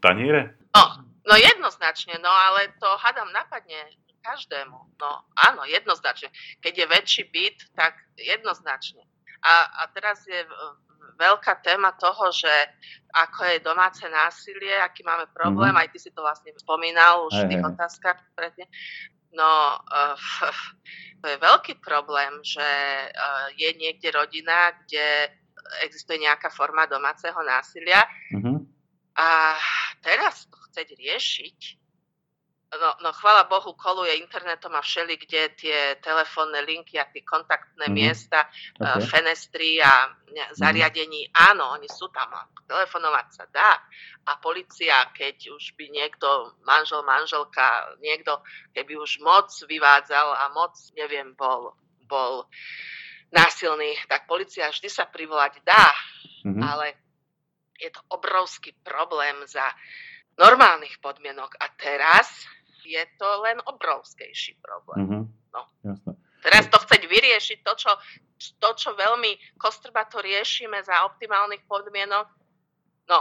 taniere? 0.00 0.56
No, 0.72 1.07
No 1.28 1.36
jednoznačne, 1.36 2.16
no 2.24 2.32
ale 2.32 2.72
to 2.80 2.88
hadam 3.04 3.28
napadne 3.36 3.92
každému. 4.24 4.78
No 4.96 5.10
áno, 5.36 5.62
jednoznačne. 5.68 6.32
Keď 6.64 6.74
je 6.74 6.86
väčší 6.88 7.22
byt, 7.28 7.58
tak 7.76 8.00
jednoznačne. 8.16 9.04
A, 9.44 9.84
a 9.84 9.92
teraz 9.94 10.26
je 10.26 10.40
veľká 11.18 11.62
téma 11.62 11.94
toho, 11.98 12.30
že 12.30 12.50
ako 13.12 13.44
je 13.44 13.58
domáce 13.60 14.02
násilie, 14.06 14.72
aký 14.78 15.02
máme 15.02 15.26
problém, 15.34 15.74
mm-hmm. 15.74 15.82
aj 15.86 15.92
ty 15.94 15.98
si 15.98 16.10
to 16.14 16.22
vlastne 16.22 16.54
spomínal 16.54 17.26
už 17.26 17.44
v 17.44 17.50
tých 17.54 17.64
otázkach 17.64 18.18
predtým. 18.38 18.66
No, 19.34 19.78
uh, 19.78 20.16
to 21.22 21.26
je 21.28 21.36
veľký 21.38 21.82
problém, 21.82 22.38
že 22.42 22.64
uh, 23.10 23.46
je 23.58 23.70
niekde 23.76 24.14
rodina, 24.14 24.72
kde 24.86 25.34
existuje 25.84 26.24
nejaká 26.24 26.48
forma 26.48 26.88
domáceho 26.88 27.38
násilia. 27.44 28.06
Mm-hmm. 28.32 28.56
A 29.18 29.58
teraz 30.00 30.46
chceť 30.78 30.94
riešiť, 30.94 31.58
no, 32.78 32.90
no 33.02 33.10
chvála 33.10 33.50
Bohu, 33.50 33.74
koluje 33.74 34.14
internetom 34.22 34.70
a 34.78 34.82
všeli, 34.86 35.18
kde 35.18 35.42
tie 35.58 35.78
telefónne 35.98 36.62
linky 36.62 37.02
a 37.02 37.10
tie 37.10 37.26
kontaktné 37.26 37.90
mm-hmm. 37.90 37.98
miesta, 37.98 38.46
okay. 38.78 39.02
fenestry 39.10 39.82
a 39.82 40.14
zariadení, 40.54 41.26
mm-hmm. 41.26 41.50
áno, 41.50 41.74
oni 41.74 41.90
sú 41.90 42.06
tam, 42.14 42.30
telefonovať 42.70 43.26
sa 43.34 43.44
dá. 43.50 43.74
A 44.30 44.38
policia, 44.38 45.02
keď 45.10 45.50
už 45.50 45.74
by 45.74 45.90
niekto, 45.90 46.54
manžel, 46.62 47.02
manželka, 47.02 47.98
niekto, 47.98 48.38
keby 48.70 49.02
už 49.02 49.18
moc 49.18 49.50
vyvádzal 49.50 50.30
a 50.30 50.46
moc, 50.54 50.78
neviem, 50.94 51.34
bol, 51.34 51.74
bol 52.06 52.46
násilný, 53.34 53.98
tak 54.06 54.30
policia 54.30 54.70
vždy 54.70 54.86
sa 54.86 55.10
privolať 55.10 55.58
dá, 55.66 55.90
mm-hmm. 56.46 56.62
ale 56.62 56.86
je 57.82 57.90
to 57.90 57.98
obrovský 58.14 58.78
problém 58.86 59.42
za 59.50 59.66
normálnych 60.38 61.02
podmienok 61.02 61.58
a 61.58 61.66
teraz 61.74 62.46
je 62.86 63.02
to 63.20 63.28
len 63.44 63.58
obrovskejší 63.68 64.56
problém. 64.64 65.04
Mm-hmm. 65.04 65.22
No. 65.52 65.62
Jasne. 65.84 66.12
Teraz 66.38 66.70
to 66.70 66.78
chceť 66.78 67.02
vyriešiť, 67.10 67.58
to 67.66 67.72
čo, 67.74 67.92
to, 68.62 68.70
čo 68.78 68.94
veľmi 68.94 69.58
kostrbato 69.58 70.22
riešime 70.22 70.78
za 70.86 71.02
optimálnych 71.10 71.66
podmienok, 71.66 72.30
no, 73.10 73.20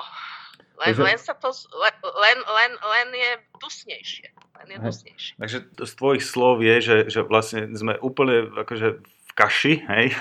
len, 0.78 0.94
Takže... 0.94 1.02
len 1.02 1.18
sa 1.18 1.34
to, 1.34 1.50
len, 1.74 2.38
len, 2.46 2.72
len 2.78 3.08
je 3.18 3.32
dusnejšie. 3.58 4.30
Len 4.62 4.68
je 4.70 4.78
dusnejšie. 4.78 5.34
Takže 5.42 5.60
z 5.74 5.94
tvojich 5.98 6.24
slov 6.24 6.62
je, 6.62 6.76
že, 6.78 6.98
že 7.10 7.26
vlastne 7.26 7.74
sme 7.74 7.98
úplne 7.98 8.54
akože 8.54 9.02
v 9.02 9.32
kaši, 9.34 9.82
hej, 9.90 10.14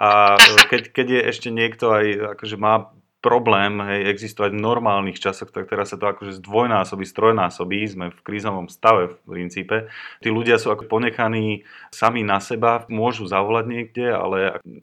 a 0.00 0.40
keď, 0.72 0.82
keď 0.96 1.06
je 1.12 1.20
ešte 1.28 1.48
niekto 1.52 1.92
aj 1.92 2.06
akože 2.40 2.56
má 2.56 2.88
problém 3.20 3.84
hej, 3.84 4.08
existovať 4.16 4.56
v 4.56 4.64
normálnych 4.64 5.20
časoch, 5.20 5.52
tak 5.52 5.68
teraz 5.68 5.92
sa 5.92 6.00
to 6.00 6.08
akože 6.08 6.40
zdvojnásobí, 6.40 7.04
strojnásobí, 7.04 7.78
sme 7.84 8.06
v 8.16 8.20
krízovom 8.24 8.72
stave 8.72 9.12
v 9.12 9.16
princípe. 9.28 9.76
Tí 10.24 10.32
ľudia 10.32 10.56
sú 10.56 10.72
ako 10.72 10.88
ponechaní 10.88 11.68
sami 11.92 12.24
na 12.24 12.40
seba, 12.40 12.88
môžu 12.88 13.28
zavolať 13.28 13.64
niekde, 13.68 14.06
ale 14.08 14.38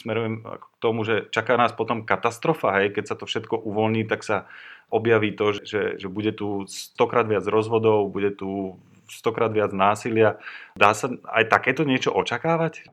smerujem 0.05 0.45
k 0.45 0.65
tomu, 0.77 1.01
že 1.01 1.25
čaká 1.33 1.57
nás 1.57 1.73
potom 1.73 2.05
katastrofa, 2.05 2.77
hej, 2.81 2.93
keď 2.93 3.03
sa 3.09 3.15
to 3.17 3.25
všetko 3.25 3.57
uvoľní, 3.57 4.05
tak 4.05 4.21
sa 4.21 4.45
objaví 4.93 5.33
to, 5.33 5.57
že, 5.57 5.97
že 5.97 6.07
bude 6.07 6.31
tu 6.37 6.69
stokrát 6.69 7.25
viac 7.25 7.43
rozvodov, 7.49 8.13
bude 8.13 8.31
tu 8.31 8.77
stokrát 9.09 9.49
viac 9.49 9.73
násilia. 9.73 10.37
Dá 10.77 10.93
sa 10.93 11.09
aj 11.09 11.49
takéto 11.49 11.83
niečo 11.83 12.13
očakávať? 12.13 12.85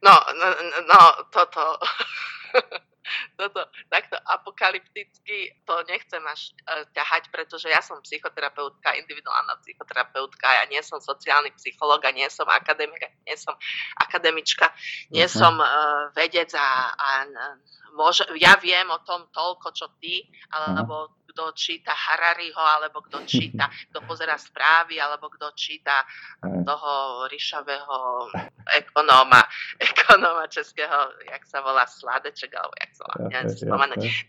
No, 0.00 0.16
no, 0.16 0.48
no 0.88 1.00
toto 1.28 1.76
toto 3.38 3.66
takto 3.88 4.16
apokalypticky 4.26 5.54
to 5.66 5.74
nechcem 5.86 6.22
až 6.26 6.54
uh, 6.66 6.84
ťahať, 6.94 7.30
pretože 7.30 7.68
ja 7.68 7.82
som 7.82 8.02
psychoterapeutka, 8.02 8.98
individuálna 9.00 9.58
psychoterapeutka, 9.62 10.46
ja 10.46 10.64
nie 10.70 10.80
som 10.82 10.98
sociálny 10.98 11.54
psychológ 11.56 12.04
a 12.06 12.10
nie 12.14 12.26
som 12.30 12.48
akademika, 12.48 13.08
nie 13.26 13.36
som 13.36 13.54
akademička, 13.98 14.70
nie 15.14 15.26
uh-huh. 15.26 15.38
som 15.38 15.54
uh, 15.58 16.10
vedec 16.14 16.50
a, 16.56 16.94
a 16.94 17.08
môže, 17.94 18.26
ja 18.38 18.56
viem 18.58 18.86
o 18.90 18.98
tom 19.02 19.26
toľko, 19.34 19.68
čo 19.74 19.86
ty, 19.98 20.26
alebo 20.50 21.19
kto 21.30 21.54
číta 21.54 21.94
Harariho, 21.94 22.58
alebo 22.58 23.00
kto 23.06 23.22
číta, 23.24 23.70
kto 23.90 24.02
pozera 24.04 24.34
správy, 24.34 24.98
alebo 24.98 25.30
kto 25.30 25.54
číta 25.54 26.02
toho 26.42 27.24
ríšavého 27.30 28.28
ekonóma, 28.74 29.40
ekonóma 29.90 30.50
českého, 30.50 31.14
jak 31.24 31.42
sa 31.46 31.62
volá 31.62 31.86
Sladeček, 31.86 32.50
alebo 32.54 32.74
jak 32.78 32.92
sa 32.94 33.02
volá, 33.06 33.26
neviem 33.30 33.48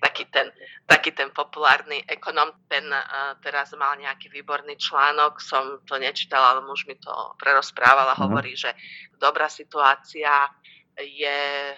taký 0.02 0.24
ten, 0.30 0.48
taký 0.86 1.12
ten 1.12 1.30
populárny 1.34 2.04
ekonóm, 2.06 2.54
ten 2.70 2.86
uh, 2.90 3.34
teraz 3.42 3.74
mal 3.74 3.98
nejaký 3.98 4.30
výborný 4.30 4.78
článok, 4.78 5.42
som 5.42 5.82
to 5.90 5.98
nečítala, 5.98 6.58
ale 6.58 6.62
muž 6.68 6.86
mi 6.86 6.96
to 7.00 7.12
prerozprával 7.42 8.14
a 8.14 8.16
mhm. 8.18 8.22
hovorí, 8.28 8.54
že 8.54 8.74
dobrá 9.18 9.50
situácia 9.50 10.50
je 10.98 11.74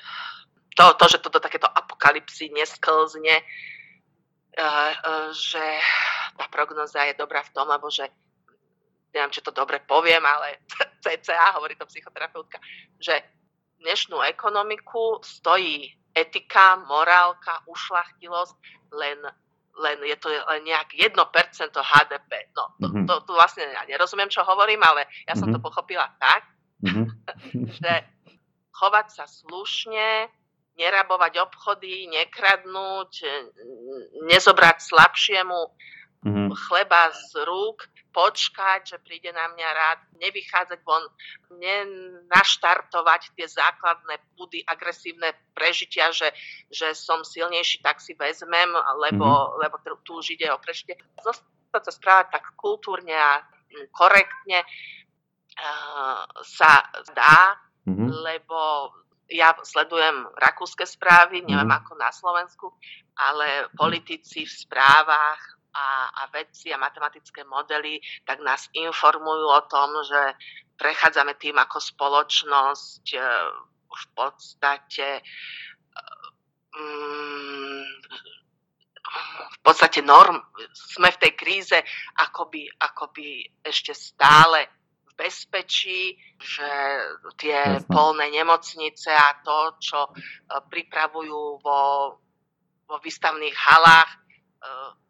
to, 0.73 0.97
to, 0.97 1.05
že 1.05 1.17
to 1.21 1.29
do 1.29 1.37
takéto 1.37 1.69
apokalipsy 1.69 2.49
nesklzne, 2.49 3.45
že 5.33 5.65
tá 6.37 6.45
prognoza 6.49 7.03
je 7.09 7.17
dobrá 7.17 7.41
v 7.41 7.53
tom, 7.53 7.67
alebo 7.69 7.89
že 7.89 8.05
neviem, 9.13 9.29
či 9.29 9.45
to 9.45 9.53
dobre 9.53 9.81
poviem, 9.85 10.21
ale 10.25 10.65
CCA, 11.03 11.57
hovorí 11.57 11.77
to 11.77 11.85
psychoterapeutka, 11.85 12.57
že 12.97 13.21
dnešnú 13.81 14.21
ekonomiku 14.25 15.21
stojí 15.21 15.91
etika, 16.13 16.81
morálka, 16.85 17.61
ušlachtilosť, 17.69 18.53
len, 18.93 19.19
len 19.81 19.97
je 20.05 20.17
to 20.17 20.29
len 20.29 20.61
nejak 20.65 20.93
1% 20.93 21.13
HDP. 21.73 22.31
No, 22.53 22.73
to, 22.77 22.87
mm-hmm. 22.89 23.05
to, 23.09 23.13
to 23.25 23.31
vlastne 23.33 23.65
ja 23.65 23.81
nerozumiem, 23.89 24.29
čo 24.29 24.45
hovorím, 24.45 24.81
ale 24.85 25.09
ja 25.25 25.33
som 25.33 25.49
mm-hmm. 25.49 25.57
to 25.57 25.59
mhm. 25.61 25.65
pochopila 25.65 26.07
tak, 26.21 26.41
mm-hmm. 26.85 27.05
že 27.81 27.93
chovať 28.73 29.07
sa 29.13 29.25
slušne, 29.29 30.29
nerabovať 30.73 31.33
obchody, 31.37 32.09
nekradnúť, 32.09 33.11
nezobrať 34.25 34.77
slabšiemu 34.81 35.59
mm-hmm. 36.25 36.49
chleba 36.67 37.13
z 37.13 37.45
rúk, 37.45 37.85
počkať, 38.13 38.93
že 38.93 38.97
príde 39.01 39.33
na 39.33 39.49
mňa 39.49 39.69
rád, 39.73 39.99
nevychádzať 40.21 40.79
von, 40.85 41.01
nenaštartovať 41.57 43.33
tie 43.33 43.47
základné 43.49 44.21
budy, 44.37 44.61
agresívne 44.69 45.33
prežitia, 45.57 46.13
že, 46.13 46.29
že 46.69 46.93
som 46.93 47.25
silnejší, 47.25 47.81
tak 47.81 47.97
si 47.97 48.13
vezmem, 48.13 48.69
lebo, 49.01 49.25
mm-hmm. 49.25 49.57
lebo 49.65 49.75
tu 50.05 50.21
už 50.21 50.37
ide 50.37 50.47
o 50.53 50.61
prežitie. 50.61 50.93
Zostať 51.25 51.83
sa 51.89 51.93
správať 51.93 52.27
tak 52.37 52.53
kultúrne 52.53 53.17
a 53.17 53.41
korektne 53.89 54.61
uh, 54.61 56.21
sa 56.45 56.85
dá, 57.17 57.57
mm-hmm. 57.89 58.09
lebo 58.13 58.93
ja 59.31 59.55
sledujem 59.63 60.27
rakúske 60.35 60.83
správy, 60.83 61.41
neviem 61.43 61.69
mm. 61.69 61.79
ako 61.83 61.91
na 61.95 62.09
Slovensku, 62.11 62.67
ale 63.15 63.71
politici 63.77 64.43
v 64.43 64.51
správach 64.51 65.41
a, 65.73 66.09
a 66.11 66.23
vedci 66.29 66.69
a 66.69 66.81
matematické 66.81 67.41
modely 67.47 67.97
tak 68.27 68.41
nás 68.45 68.69
informujú 68.73 69.47
o 69.49 69.61
tom, 69.65 69.89
že 70.05 70.37
prechádzame 70.77 71.37
tým 71.37 71.57
ako 71.57 71.77
spoločnosť 71.81 73.05
e, 73.17 73.21
v 73.93 74.05
podstate 74.13 75.21
mm, 76.73 77.85
v 79.53 79.57
podstate 79.61 80.01
norm, 80.01 80.41
sme 80.73 81.13
v 81.13 81.21
tej 81.21 81.31
kríze 81.37 81.77
akoby, 82.17 82.65
akoby 82.81 83.45
ešte 83.61 83.93
stále 83.93 84.82
bezpečí, 85.17 86.17
že 86.41 86.69
tie 87.37 87.55
Jasne. 87.55 87.87
polné 87.87 88.29
nemocnice 88.33 89.09
a 89.13 89.39
to, 89.45 89.77
čo 89.79 89.99
e, 90.09 90.11
pripravujú 90.67 91.61
vo, 91.61 91.81
vo 92.85 92.97
výstavných 92.99 93.55
halách, 93.55 94.09
e, 94.09 94.17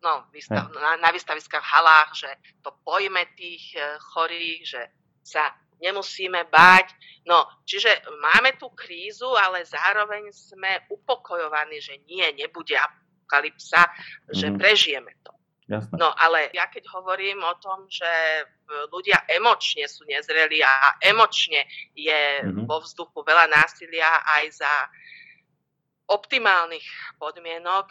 no, 0.04 0.28
výstav, 0.30 0.70
na, 0.76 1.00
na 1.00 1.10
výstaviských 1.10 1.64
halách, 1.64 2.10
že 2.14 2.30
to 2.62 2.76
pojme 2.84 3.24
tých 3.36 3.76
e, 3.76 3.98
chorých, 4.14 4.62
že 4.68 4.82
sa 5.24 5.52
nemusíme 5.84 6.48
báť. 6.48 6.96
No, 7.28 7.44
čiže 7.68 8.04
máme 8.24 8.56
tú 8.56 8.72
krízu, 8.72 9.32
ale 9.36 9.68
zároveň 9.68 10.32
sme 10.32 10.88
upokojovaní, 10.92 11.80
že 11.84 12.00
nie, 12.08 12.24
nebude 12.36 12.76
apokalypsa, 12.80 13.88
mm-hmm. 13.88 14.36
že 14.36 14.48
mhm. 14.52 14.58
prežijeme 14.60 15.14
to. 15.24 15.32
Jasne. 15.64 15.96
No 15.96 16.12
ale 16.12 16.52
ja 16.52 16.68
keď 16.68 16.92
hovorím 16.92 17.40
o 17.40 17.56
tom, 17.64 17.88
že 17.88 18.08
ľudia 18.92 19.24
emočne 19.32 19.88
sú 19.88 20.04
nezreli 20.04 20.60
a 20.60 21.00
emočne 21.00 21.64
je 21.96 22.44
mm-hmm. 22.44 22.68
vo 22.68 22.84
vzduchu 22.84 23.24
veľa 23.24 23.48
násilia 23.48 24.24
aj 24.28 24.44
za 24.60 24.74
optimálnych 26.12 26.84
podmienok, 27.16 27.88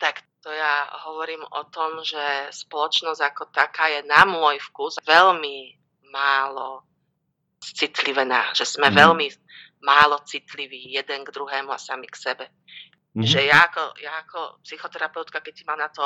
tak 0.00 0.24
to 0.40 0.48
ja 0.48 0.88
hovorím 1.04 1.44
o 1.44 1.62
tom, 1.68 2.00
že 2.00 2.48
spoločnosť 2.54 3.20
ako 3.20 3.42
taká 3.52 3.92
je 3.92 4.00
na 4.08 4.24
môj 4.24 4.56
vkus 4.72 4.96
veľmi 5.04 5.76
málo 6.08 6.80
citlivená, 7.60 8.56
že 8.56 8.64
sme 8.64 8.88
mm-hmm. 8.88 9.00
veľmi 9.04 9.26
málo 9.84 10.16
citliví 10.24 10.96
jeden 10.96 11.28
k 11.28 11.32
druhému 11.34 11.68
a 11.68 11.78
sami 11.78 12.08
k 12.08 12.16
sebe. 12.16 12.48
Mm-hmm. 13.16 13.32
Že 13.32 13.40
ja 13.48 13.58
ako, 13.64 13.84
ja 13.96 14.12
ako 14.28 14.40
psychoterapeutka, 14.60 15.40
keď 15.40 15.52
ti 15.56 15.64
mám 15.64 15.80
na 15.80 15.88
to 15.88 16.04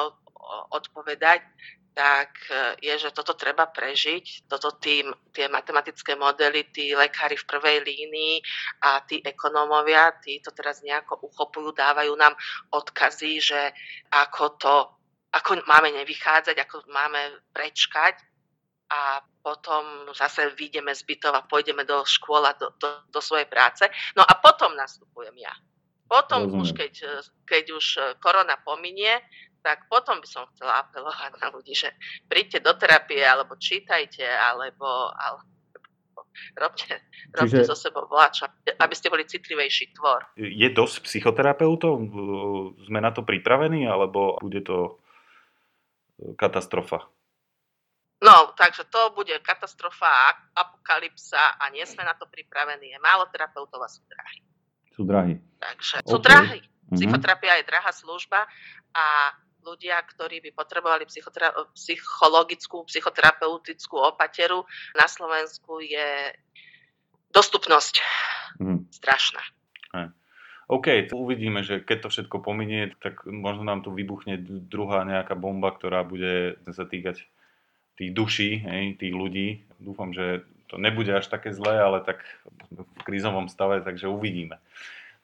odpovedať, 0.71 1.43
tak 1.91 2.31
e, 2.47 2.87
je, 2.87 2.95
že 3.03 3.11
toto 3.11 3.35
treba 3.35 3.67
prežiť. 3.67 4.47
Toto 4.47 4.79
tým, 4.79 5.11
tie 5.35 5.51
matematické 5.51 6.15
modely, 6.15 6.71
tí 6.71 6.95
lekári 6.95 7.35
v 7.35 7.49
prvej 7.51 7.83
línii 7.83 8.39
a 8.87 9.03
tí 9.03 9.19
ekonómovia, 9.27 10.23
tí 10.23 10.39
to 10.39 10.55
teraz 10.55 10.87
nejako 10.87 11.19
uchopujú, 11.27 11.75
dávajú 11.75 12.15
nám 12.15 12.39
odkazy, 12.71 13.43
že 13.43 13.75
ako 14.15 14.45
to, 14.55 14.75
ako 15.35 15.67
máme 15.67 15.91
nevychádzať, 15.91 16.57
ako 16.63 16.87
máme 16.95 17.43
prečkať 17.51 18.23
a 18.91 19.23
potom 19.43 20.11
zase 20.15 20.51
vyjdeme 20.55 20.95
z 20.95 21.03
bytov 21.07 21.35
a 21.35 21.47
pôjdeme 21.47 21.83
do 21.83 22.03
škôl 22.07 22.43
a 22.47 22.55
do, 22.55 22.71
do, 22.79 23.03
do 23.11 23.21
svojej 23.23 23.51
práce. 23.51 23.87
No 24.15 24.23
a 24.23 24.39
potom 24.39 24.79
nastupujem 24.79 25.35
ja. 25.43 25.55
Potom 26.11 26.51
Rozumiem. 26.51 26.63
už, 26.67 26.69
keď, 26.75 26.95
keď 27.47 27.65
už 27.79 27.87
korona 28.19 28.59
pominie, 28.59 29.23
tak 29.63 29.87
potom 29.87 30.19
by 30.19 30.27
som 30.27 30.43
chcela 30.51 30.83
apelovať 30.83 31.39
na 31.39 31.55
ľudí, 31.55 31.71
že 31.71 31.95
príďte 32.27 32.67
do 32.67 32.75
terapie, 32.75 33.23
alebo 33.23 33.55
čítajte, 33.55 34.27
alebo, 34.27 35.15
alebo 35.15 35.47
robte, 36.67 36.99
robte 37.31 37.63
Čiže... 37.63 37.69
so 37.71 37.79
sebou 37.79 38.11
vláča, 38.11 38.51
aby 38.83 38.95
ste 38.99 39.07
boli 39.07 39.23
citlivejší 39.23 39.95
tvor. 39.95 40.35
Je 40.35 40.67
dosť 40.75 41.07
psychoterapeutov? 41.07 41.95
Sme 42.91 42.99
na 42.99 43.15
to 43.15 43.23
pripravení, 43.23 43.87
alebo 43.87 44.35
bude 44.43 44.67
to 44.67 44.99
katastrofa? 46.35 47.07
No, 48.21 48.53
takže 48.53 48.85
to 48.91 49.17
bude 49.17 49.33
katastrofa, 49.47 50.35
apokalypsa 50.53 51.57
a 51.57 51.73
nie 51.73 51.87
sme 51.87 52.05
na 52.05 52.13
to 52.19 52.29
pripravení. 52.29 52.93
Je 52.93 53.01
málo 53.01 53.25
terapeutov 53.33 53.81
a 53.81 53.89
sú 53.89 54.05
drahí 54.11 54.50
sú 55.01 55.09
drahí. 55.09 55.41
Takže 55.57 55.97
okay. 56.05 56.11
sú 56.13 56.19
drahí. 56.21 56.61
Mhm. 56.61 56.97
Psychoterapia 57.01 57.53
je 57.57 57.65
drahá 57.65 57.91
služba 57.97 58.45
a 58.93 59.33
ľudia, 59.65 59.97
ktorí 60.05 60.45
by 60.45 60.51
potrebovali 60.53 61.09
psychotera- 61.09 61.57
psychologickú, 61.73 62.85
psychoterapeutickú 62.85 63.97
opateru, 63.97 64.65
na 64.97 65.05
Slovensku 65.09 65.81
je 65.85 66.33
dostupnosť 67.31 68.01
mm. 68.59 68.89
strašná. 68.91 69.45
OK, 70.71 71.11
uvidíme, 71.11 71.67
že 71.67 71.83
keď 71.83 72.07
to 72.07 72.09
všetko 72.15 72.47
pominie, 72.47 72.95
tak 73.03 73.27
možno 73.27 73.67
nám 73.67 73.83
tu 73.83 73.91
vybuchne 73.91 74.39
druhá 74.71 75.03
nejaká 75.03 75.35
bomba, 75.35 75.75
ktorá 75.75 76.07
bude 76.07 76.63
sa 76.71 76.87
týkať 76.87 77.27
tých 77.99 78.11
duší, 78.15 78.63
hej, 78.63 78.95
tých 78.95 79.11
ľudí. 79.11 79.67
Dúfam, 79.83 80.15
že 80.15 80.47
to 80.71 80.79
nebude 80.79 81.11
až 81.11 81.27
také 81.27 81.51
zlé, 81.51 81.83
ale 81.83 81.99
tak 82.01 82.23
v 82.71 83.03
krízovom 83.03 83.51
stave, 83.51 83.83
takže 83.83 84.07
uvidíme. 84.07 84.63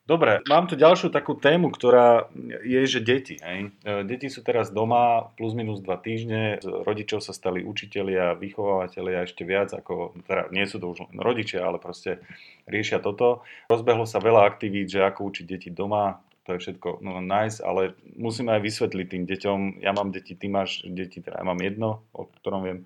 Dobre, 0.07 0.39
mám 0.47 0.71
tu 0.71 0.79
ďalšiu 0.79 1.11
takú 1.11 1.35
tému, 1.35 1.75
ktorá 1.75 2.31
je, 2.63 2.79
že 2.87 3.03
deti. 3.03 3.43
Hej. 3.43 3.75
E, 3.83 4.07
deti 4.07 4.31
sú 4.31 4.39
teraz 4.47 4.71
doma 4.71 5.35
plus 5.35 5.51
minus 5.51 5.83
dva 5.83 5.99
týždne, 5.99 6.63
z 6.63 6.67
rodičov 6.87 7.19
sa 7.27 7.35
stali 7.35 7.67
učitelia, 7.67 8.39
vychovávateľia 8.39 9.27
ešte 9.27 9.43
viac, 9.43 9.75
ako, 9.75 10.15
teda 10.31 10.55
nie 10.55 10.63
sú 10.71 10.79
to 10.79 10.95
už 10.95 11.11
len 11.11 11.19
rodičia, 11.19 11.67
ale 11.67 11.83
proste 11.83 12.23
riešia 12.71 13.03
toto. 13.03 13.43
Rozbehlo 13.67 14.07
sa 14.07 14.23
veľa 14.23 14.47
aktivít, 14.47 14.95
že 14.95 15.03
ako 15.03 15.27
učiť 15.27 15.43
deti 15.43 15.75
doma, 15.75 16.23
to 16.47 16.55
je 16.55 16.63
všetko 16.63 17.03
no, 17.03 17.19
nice, 17.19 17.59
ale 17.59 17.99
musíme 18.15 18.55
aj 18.55 18.63
vysvetliť 18.63 19.07
tým 19.11 19.25
deťom, 19.27 19.59
ja 19.83 19.91
mám 19.91 20.15
deti, 20.15 20.39
ty 20.39 20.47
máš 20.47 20.87
deti, 20.87 21.19
teda 21.19 21.43
ja 21.43 21.45
mám 21.45 21.59
jedno, 21.59 22.07
o 22.15 22.31
ktorom 22.31 22.63
viem, 22.63 22.79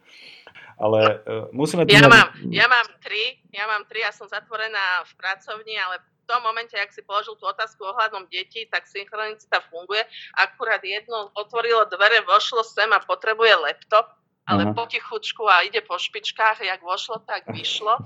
ale 0.81 1.21
uh, 1.29 1.47
musíme... 1.53 1.85
Ja, 1.87 2.09
mám, 2.09 2.33
ja 2.49 2.67
mám 2.67 2.89
tri, 3.05 3.39
ja 3.53 3.69
mám 3.69 3.85
tri, 3.85 4.01
ja 4.01 4.11
som 4.11 4.27
zatvorená 4.27 5.05
v 5.05 5.13
pracovni, 5.21 5.77
ale 5.77 6.01
v 6.01 6.09
tom 6.25 6.41
momente, 6.41 6.75
ak 6.79 6.95
si 6.95 7.05
položil 7.05 7.37
tú 7.37 7.45
otázku 7.45 7.85
ohľadom 7.85 8.27
detí, 8.33 8.65
tak 8.73 8.89
synchronicita 8.89 9.61
funguje. 9.69 10.01
Akurát 10.41 10.81
jedno 10.81 11.29
otvorilo 11.37 11.85
dvere, 11.91 12.25
vošlo 12.25 12.65
sem 12.65 12.89
a 12.91 13.03
potrebuje 13.05 13.53
laptop, 13.61 14.20
ale 14.49 14.67
uh-huh. 14.67 14.77
potichučku 14.77 15.47
a 15.47 15.63
ide 15.63 15.85
po 15.85 15.95
špičkách, 15.95 16.65
jak 16.65 16.81
vošlo, 16.83 17.23
tak 17.23 17.47
vyšlo. 17.57 18.03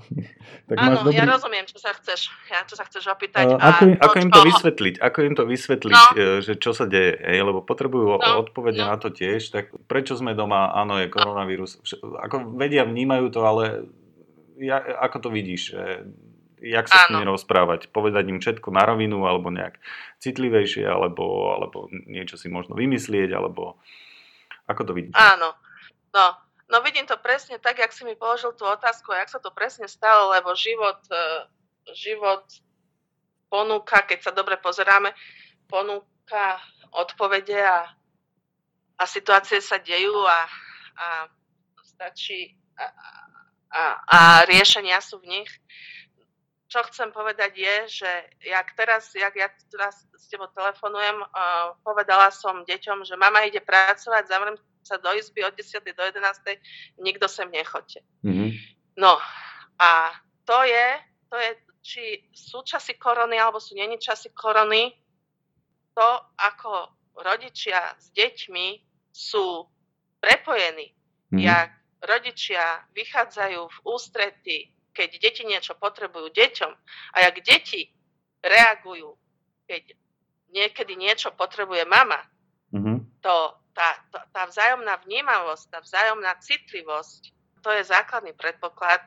tak 0.69 0.77
Áno, 0.77 1.07
dobrý... 1.07 1.17
ja 1.17 1.25
rozumiem, 1.25 1.65
čo 1.65 1.81
sa 1.81 1.95
chceš, 1.95 2.29
ja, 2.51 2.61
čo 2.67 2.75
sa 2.77 2.85
chceš 2.85 3.09
opýtať. 3.09 3.55
Uh, 3.55 3.57
ako, 3.57 3.81
im, 3.89 3.95
ako 3.97 4.15
im 4.21 4.29
to 4.29 4.41
vysvetliť? 4.45 4.95
Ako 5.01 5.17
im 5.25 5.33
to 5.33 5.43
vysvetliť, 5.47 5.95
no. 5.95 6.05
E, 6.13 6.23
že 6.45 6.53
čo 6.59 6.71
sa 6.75 6.85
deje? 6.85 7.17
Ej, 7.17 7.39
lebo 7.41 7.65
potrebujú 7.65 8.19
no. 8.19 8.45
odpovede 8.45 8.83
no. 8.83 8.93
na 8.93 8.97
to 9.01 9.09
tiež. 9.09 9.49
Tak 9.49 9.73
prečo 9.89 10.13
sme 10.13 10.37
doma? 10.37 10.75
Áno, 10.75 11.01
je 11.01 11.09
koronavírus. 11.09 11.81
Ako 12.01 12.53
vedia, 12.59 12.85
vnímajú 12.85 13.31
to, 13.33 13.41
ale 13.41 13.89
ja, 14.61 14.79
ako 14.79 15.27
to 15.27 15.29
vidíš? 15.33 15.75
Jak 16.65 16.87
sa 16.87 17.05
Áno. 17.05 17.05
s 17.05 17.11
nimi 17.13 17.25
rozprávať? 17.29 17.91
Povedať 17.91 18.25
im 18.31 18.39
všetko 18.39 18.73
na 18.73 18.87
rovinu, 18.87 19.27
alebo 19.27 19.51
nejak 19.51 19.77
citlivejšie, 20.23 20.87
alebo, 20.87 21.53
alebo 21.53 21.91
niečo 21.91 22.39
si 22.39 22.47
možno 22.49 22.73
vymyslieť, 22.79 23.35
alebo 23.35 23.77
ako 24.65 24.81
to 24.87 24.91
vidíš? 24.95 25.13
Áno. 25.13 25.53
No, 26.15 26.31
no 26.71 26.79
vidím 26.79 27.03
to 27.03 27.19
presne 27.19 27.59
tak, 27.59 27.83
jak 27.83 27.91
si 27.91 28.07
mi 28.07 28.15
položil 28.15 28.55
tú 28.55 28.63
otázku 28.63 29.11
a 29.11 29.19
jak 29.19 29.35
sa 29.35 29.39
to 29.43 29.51
presne 29.51 29.91
stalo, 29.91 30.31
lebo 30.31 30.55
život, 30.55 31.03
e, 31.11 31.51
život 31.91 32.47
ponúka, 33.51 33.99
keď 34.07 34.19
sa 34.23 34.31
dobre 34.31 34.55
pozeráme, 34.55 35.11
ponúka 35.67 36.63
odpovede 36.95 37.59
a, 37.59 37.91
a 38.95 39.03
situácie 39.03 39.59
sa 39.59 39.75
dejú 39.75 40.15
a, 40.23 40.39
a 40.95 41.05
stačí 41.83 42.55
a, 42.79 42.85
a, 43.75 43.81
a 44.07 44.19
riešenia 44.47 45.03
sú 45.03 45.19
v 45.19 45.39
nich. 45.39 45.51
Čo 46.71 46.81
chcem 46.91 47.11
povedať 47.11 47.55
je, 47.55 47.75
že 48.03 48.11
jak 48.41 48.71
teraz, 48.73 49.11
jak 49.15 49.35
ja 49.35 49.47
teraz 49.71 50.07
s 50.11 50.27
tebou 50.27 50.49
telefonujem, 50.51 51.23
uh, 51.23 51.77
povedala 51.85 52.33
som 52.33 52.67
deťom, 52.67 53.05
že 53.05 53.15
mama 53.15 53.47
ide 53.47 53.61
pracovať, 53.63 54.27
zavriem 54.27 54.57
sa 54.85 55.01
do 55.01 55.09
izby 55.17 55.41
od 55.41 55.57
10. 55.57 55.81
do 55.81 56.03
11. 56.05 56.21
nikto 57.01 57.25
sem 57.25 57.49
nechoďte. 57.49 58.05
Mm-hmm. 58.21 58.49
No 59.01 59.17
a 59.81 60.13
to 60.45 60.57
je, 60.61 60.87
to 61.33 61.35
je, 61.41 61.51
či 61.81 62.03
sú 62.31 62.61
časy 62.61 63.01
korony 63.01 63.41
alebo 63.41 63.57
sú 63.57 63.73
není 63.73 63.97
časy 63.97 64.29
korony, 64.29 64.93
to 65.97 66.09
ako 66.37 66.93
rodičia 67.17 67.97
s 67.97 68.13
deťmi 68.13 68.67
sú 69.09 69.65
prepojení, 70.21 70.93
mm-hmm. 70.93 71.41
jak 71.41 71.71
rodičia 72.05 72.85
vychádzajú 72.93 73.61
v 73.65 73.77
ústrety, 73.89 74.57
keď 74.93 75.09
deti 75.17 75.43
niečo 75.43 75.73
potrebujú 75.75 76.29
deťom 76.29 76.71
a 77.13 77.17
jak 77.25 77.35
deti 77.41 77.89
reagujú, 78.45 79.17
keď 79.65 79.97
niekedy 80.53 80.93
niečo 80.95 81.33
potrebuje 81.33 81.83
mama, 81.89 82.21
mm-hmm. 82.71 83.19
to 83.19 83.35
tá, 83.75 83.99
tá, 84.31 84.47
vzájomná 84.47 85.03
vnímavosť, 85.03 85.63
tá 85.67 85.79
vzájomná 85.83 86.39
citlivosť, 86.39 87.35
to 87.59 87.69
je 87.75 87.83
základný 87.83 88.31
predpoklad, 88.31 89.03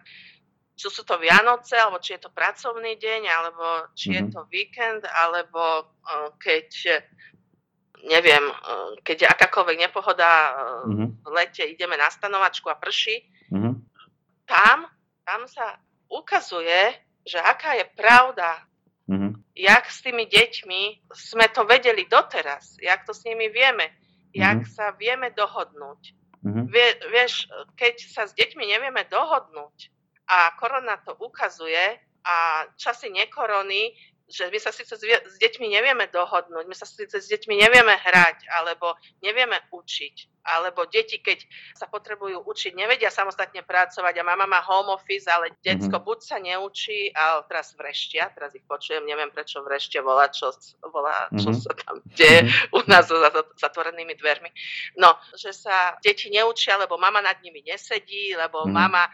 či 0.79 0.87
sú 0.93 1.03
to 1.03 1.19
Vianoce, 1.19 1.75
alebo 1.75 1.99
či 1.99 2.15
je 2.15 2.29
to 2.29 2.31
pracovný 2.31 3.01
deň, 3.01 3.23
alebo 3.27 3.65
či 3.97 4.13
mm-hmm. 4.13 4.15
je 4.15 4.23
mhm. 4.23 4.33
to 4.37 4.41
víkend, 4.53 5.03
alebo 5.09 5.89
uh, 5.89 6.31
keď 6.39 6.69
neviem, 8.07 8.45
uh, 8.47 8.95
keď 9.03 9.17
je 9.27 9.33
akákoľvek 9.33 9.77
nepohoda 9.89 10.31
uh, 10.31 10.51
mm-hmm. 10.87 11.09
v 11.25 11.29
lete, 11.35 11.65
ideme 11.67 11.99
na 11.99 12.07
stanovačku 12.13 12.71
a 12.71 12.79
prší, 12.79 13.27
mm-hmm. 13.51 13.75
tam, 14.47 14.87
tam 15.27 15.41
sa 15.51 15.83
ukazuje, 16.07 16.95
že 17.27 17.43
aká 17.43 17.75
je 17.75 17.87
pravda, 17.99 18.63
mm-hmm. 19.11 19.33
jak 19.59 19.85
s 19.91 19.99
tými 20.07 20.31
deťmi 20.31 21.11
sme 21.11 21.51
to 21.51 21.67
vedeli 21.67 22.07
doteraz, 22.07 22.79
jak 22.79 23.03
to 23.03 23.11
s 23.11 23.27
nimi 23.27 23.51
vieme 23.51 23.91
jak 24.35 24.65
mm-hmm. 24.65 24.75
sa 24.75 24.93
vieme 24.97 25.33
dohodnúť. 25.33 26.17
Mm-hmm. 26.45 26.65
Vie, 26.71 26.89
vieš, 27.11 27.51
keď 27.75 27.95
sa 28.09 28.23
s 28.29 28.33
deťmi 28.39 28.65
nevieme 28.65 29.03
dohodnúť, 29.09 29.91
a 30.29 30.53
korona 30.61 31.01
to 31.01 31.17
ukazuje 31.25 31.97
a 32.29 32.69
časy 32.77 33.09
nekorony 33.09 33.97
že 34.29 34.53
my 34.53 34.61
sa 34.61 34.69
síce 34.69 34.93
s 35.01 35.37
deťmi 35.41 35.73
nevieme 35.73 36.05
dohodnúť, 36.13 36.69
my 36.69 36.77
sa 36.77 36.85
síce 36.85 37.17
s 37.17 37.33
deťmi 37.33 37.65
nevieme 37.65 37.97
hrať, 37.97 38.45
alebo 38.61 38.93
nevieme 39.25 39.57
učiť, 39.73 40.38
alebo 40.49 40.89
deti, 40.89 41.21
keď 41.21 41.45
sa 41.77 41.85
potrebujú 41.85 42.43
učiť, 42.49 42.73
nevedia 42.73 43.13
samostatne 43.13 43.61
pracovať 43.63 44.15
a 44.17 44.25
mama 44.25 44.49
má 44.49 44.65
home 44.65 44.97
office, 44.97 45.29
ale 45.29 45.53
detsko 45.61 46.01
mm-hmm. 46.01 46.09
buď 46.09 46.19
sa 46.25 46.37
neučí, 46.41 47.13
a 47.13 47.45
teraz 47.45 47.77
vreštia, 47.77 48.33
teraz 48.33 48.57
ich 48.57 48.65
počujem, 48.65 49.05
neviem 49.05 49.29
prečo 49.29 49.61
vreštia, 49.61 50.01
volá, 50.01 50.33
čo, 50.33 50.49
volá, 50.89 51.29
čo 51.37 51.53
mm-hmm. 51.53 51.63
sa 51.63 51.73
tam 51.77 51.97
deje 52.17 52.41
mm-hmm. 52.49 52.77
u 52.77 52.81
nás 52.89 53.05
za 53.05 53.31
zatvorenými 53.61 54.15
dvermi. 54.17 54.51
No, 54.97 55.21
že 55.37 55.53
sa 55.53 56.01
deti 56.01 56.33
neučia, 56.33 56.81
lebo 56.81 56.97
mama 56.97 57.21
nad 57.21 57.37
nimi 57.45 57.61
nesedí, 57.61 58.33
lebo 58.33 58.65
mm-hmm. 58.65 58.75
mama 58.75 59.05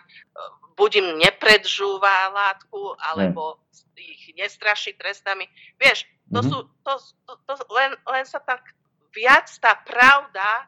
buď 0.75 0.91
im 1.03 1.09
nepredžúva 1.23 2.35
látku, 2.35 2.99
alebo 2.99 3.63
ich 3.95 4.35
nestraší 4.35 4.99
trestami. 4.99 5.47
Vieš, 5.79 6.07
to 6.35 6.43
mm-hmm. 6.43 6.51
sú, 6.51 6.59
to, 6.83 6.93
to, 7.31 7.33
to 7.47 7.53
len, 7.71 7.95
len 8.11 8.25
sa 8.27 8.43
tak 8.43 8.75
viac 9.15 9.47
tá 9.63 9.79
pravda, 9.87 10.67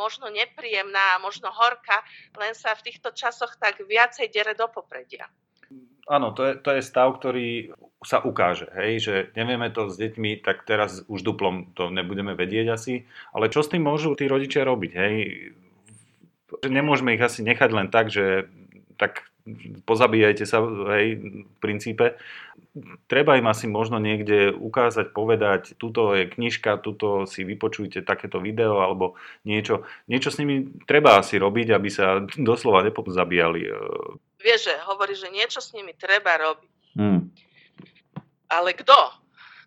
možno 0.00 0.32
nepríjemná, 0.32 1.20
možno 1.20 1.52
horká, 1.52 2.00
len 2.40 2.56
sa 2.56 2.72
v 2.72 2.88
týchto 2.88 3.12
časoch 3.12 3.60
tak 3.60 3.84
viacej 3.84 4.32
dere 4.32 4.56
do 4.56 4.64
popredia. 4.72 5.28
Áno, 6.10 6.34
to 6.34 6.42
je, 6.42 6.52
to 6.58 6.74
je 6.74 6.82
stav, 6.82 7.14
ktorý 7.14 7.70
sa 8.02 8.18
ukáže, 8.18 8.66
hej, 8.74 8.92
že 8.98 9.14
nevieme 9.38 9.70
to 9.70 9.86
s 9.86 9.94
deťmi, 9.94 10.42
tak 10.42 10.66
teraz 10.66 11.06
už 11.06 11.22
duplom 11.22 11.70
to 11.78 11.86
nebudeme 11.92 12.34
vedieť 12.34 12.66
asi, 12.74 13.06
ale 13.30 13.46
čo 13.52 13.62
s 13.62 13.70
tým 13.70 13.86
môžu 13.86 14.18
tí 14.18 14.26
rodičia 14.26 14.66
robiť, 14.66 14.92
hej? 14.96 15.14
Nemôžeme 16.66 17.14
ich 17.14 17.22
asi 17.22 17.46
nechať 17.46 17.70
len 17.70 17.94
tak, 17.94 18.10
že 18.10 18.50
tak 18.98 19.29
pozabíjajte 19.84 20.44
sa, 20.46 20.62
hej, 20.96 21.18
v 21.20 21.54
princípe. 21.58 22.16
Treba 23.10 23.34
im 23.34 23.50
asi 23.50 23.66
možno 23.66 23.98
niekde 23.98 24.54
ukázať, 24.54 25.10
povedať, 25.10 25.74
tuto 25.80 26.14
je 26.14 26.30
knižka, 26.30 26.78
tuto 26.80 27.26
si 27.26 27.42
vypočujte 27.42 28.06
takéto 28.06 28.38
video 28.38 28.80
alebo 28.84 29.18
niečo. 29.42 29.88
Niečo 30.06 30.30
s 30.30 30.38
nimi 30.38 30.68
treba 30.86 31.18
asi 31.18 31.40
robiť, 31.40 31.68
aby 31.74 31.88
sa 31.90 32.22
doslova 32.50 32.86
nepozabíjali. 32.86 33.60
Vieš, 34.40 34.60
že 34.70 34.74
hovorí, 34.86 35.12
že 35.18 35.28
niečo 35.28 35.60
s 35.60 35.74
nimi 35.76 35.92
treba 35.96 36.38
robiť. 36.38 36.72
Hmm. 36.96 37.30
Ale 38.50 38.74
kto? 38.74 38.98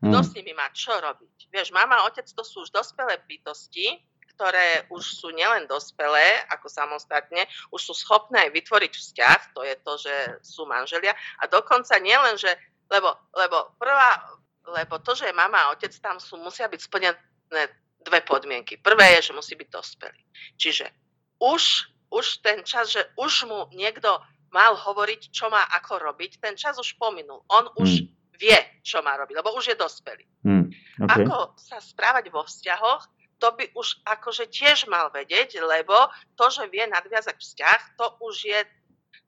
Kto 0.03 0.17
hmm. 0.19 0.27
s 0.27 0.31
nimi 0.35 0.51
má 0.51 0.67
čo 0.75 0.91
robiť? 0.91 1.47
Vieš, 1.53 1.71
mama 1.71 2.03
a 2.03 2.05
otec 2.09 2.25
to 2.27 2.43
sú 2.43 2.67
už 2.67 2.73
dospelé 2.73 3.21
bytosti, 3.23 4.01
ktoré 4.33 4.89
už 4.89 5.03
sú 5.03 5.29
nielen 5.29 5.69
dospelé, 5.69 6.43
ako 6.49 6.67
samostatne, 6.67 7.45
už 7.69 7.81
sú 7.81 7.93
schopné 7.93 8.49
aj 8.49 8.51
vytvoriť 8.51 8.93
vzťah, 8.93 9.39
to 9.53 9.61
je 9.61 9.75
to, 9.81 9.93
že 10.01 10.15
sú 10.41 10.65
manželia 10.65 11.13
a 11.39 11.47
dokonca 11.47 11.93
nielen, 12.01 12.35
že, 12.35 12.49
lebo, 12.89 13.13
lebo 13.37 13.77
prvá, 13.77 14.41
lebo 14.67 14.97
to, 14.99 15.13
že 15.13 15.29
je 15.29 15.35
mama 15.35 15.69
a 15.69 15.71
otec, 15.75 15.93
tam 16.01 16.17
sú, 16.17 16.39
musia 16.41 16.65
byť 16.65 16.81
splnené 16.81 17.63
dve 18.03 18.19
podmienky. 18.27 18.79
Prvé 18.79 19.19
je, 19.19 19.31
že 19.31 19.37
musí 19.37 19.53
byť 19.55 19.69
dospelý. 19.71 20.21
Čiže 20.59 20.91
už, 21.39 21.63
už 22.11 22.25
ten 22.43 22.63
čas, 22.67 22.91
že 22.91 23.03
už 23.15 23.47
mu 23.47 23.71
niekto 23.71 24.19
mal 24.53 24.77
hovoriť, 24.77 25.33
čo 25.33 25.49
má 25.49 25.65
ako 25.81 26.13
robiť, 26.13 26.37
ten 26.37 26.53
čas 26.53 26.77
už 26.77 26.99
pominul. 27.01 27.41
On 27.49 27.65
už 27.79 28.05
mm. 28.05 28.37
vie, 28.37 28.59
čo 28.85 29.01
má 29.01 29.17
robiť, 29.17 29.35
lebo 29.41 29.55
už 29.57 29.73
je 29.73 29.77
dospelý. 29.79 30.25
Mm, 30.45 30.69
okay. 31.09 31.25
Ako 31.25 31.57
sa 31.57 31.81
správať 31.81 32.29
vo 32.29 32.45
vzťahoch, 32.45 33.09
to 33.43 33.51
by 33.51 33.67
už 33.75 33.99
akože 34.07 34.47
tiež 34.47 34.87
mal 34.87 35.11
vedieť, 35.11 35.59
lebo 35.59 36.07
to, 36.39 36.47
že 36.47 36.71
vie 36.71 36.87
nadviazať 36.87 37.35
vzťah, 37.35 37.79
to 37.99 38.07
už 38.23 38.35
je 38.47 38.59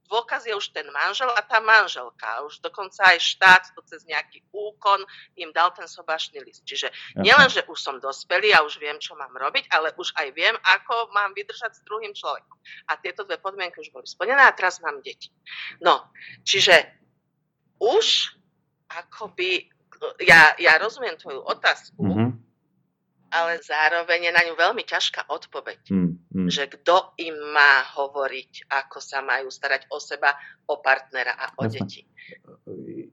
dôkaz 0.05 0.45
je 0.45 0.53
už 0.53 0.69
ten 0.69 0.85
manžel 0.93 1.29
a 1.33 1.41
tá 1.41 1.57
manželka. 1.59 2.45
Už 2.45 2.61
dokonca 2.61 3.09
aj 3.09 3.17
štát 3.19 3.63
to 3.73 3.81
cez 3.89 4.05
nejaký 4.05 4.45
úkon 4.53 5.01
im 5.35 5.49
dal 5.49 5.73
ten 5.73 5.89
sobašný 5.89 6.45
list. 6.45 6.61
Čiže 6.61 6.93
nielen, 7.17 7.49
že 7.49 7.65
už 7.65 7.77
som 7.77 7.97
dospelý 7.97 8.53
a 8.53 8.61
už 8.61 8.77
viem, 8.77 9.01
čo 9.01 9.17
mám 9.17 9.33
robiť, 9.33 9.65
ale 9.73 9.97
už 9.97 10.13
aj 10.15 10.27
viem, 10.37 10.53
ako 10.61 11.09
mám 11.11 11.33
vydržať 11.33 11.81
s 11.81 11.81
druhým 11.83 12.13
človekom. 12.13 12.57
A 12.85 13.01
tieto 13.01 13.25
dve 13.25 13.41
podmienky 13.41 13.81
už 13.81 13.89
boli 13.89 14.05
splnené 14.05 14.45
a 14.45 14.53
teraz 14.53 14.77
mám 14.79 15.01
deti. 15.01 15.33
No, 15.81 16.05
čiže 16.45 16.85
už 17.81 18.37
akoby, 18.93 19.73
ja, 20.21 20.53
ja 20.61 20.77
rozumiem 20.77 21.17
tvoju 21.17 21.41
otázku, 21.49 21.97
mm-hmm 21.97 22.24
ale 23.35 23.59
zároveň 23.59 24.31
je 24.31 24.31
na 24.31 24.41
ňu 24.47 24.55
veľmi 24.55 24.87
ťažká 24.87 25.27
odpoveď. 25.27 25.91
Mm, 25.91 26.11
mm. 26.31 26.47
Že 26.47 26.63
kto 26.79 27.19
im 27.19 27.35
má 27.51 27.83
hovoriť, 27.99 28.71
ako 28.71 28.97
sa 29.03 29.19
majú 29.19 29.51
starať 29.51 29.91
o 29.91 29.99
seba, 29.99 30.31
o 30.71 30.79
partnera 30.79 31.35
a 31.35 31.51
o 31.59 31.67
Jasne. 31.67 31.83
deti. 31.83 32.01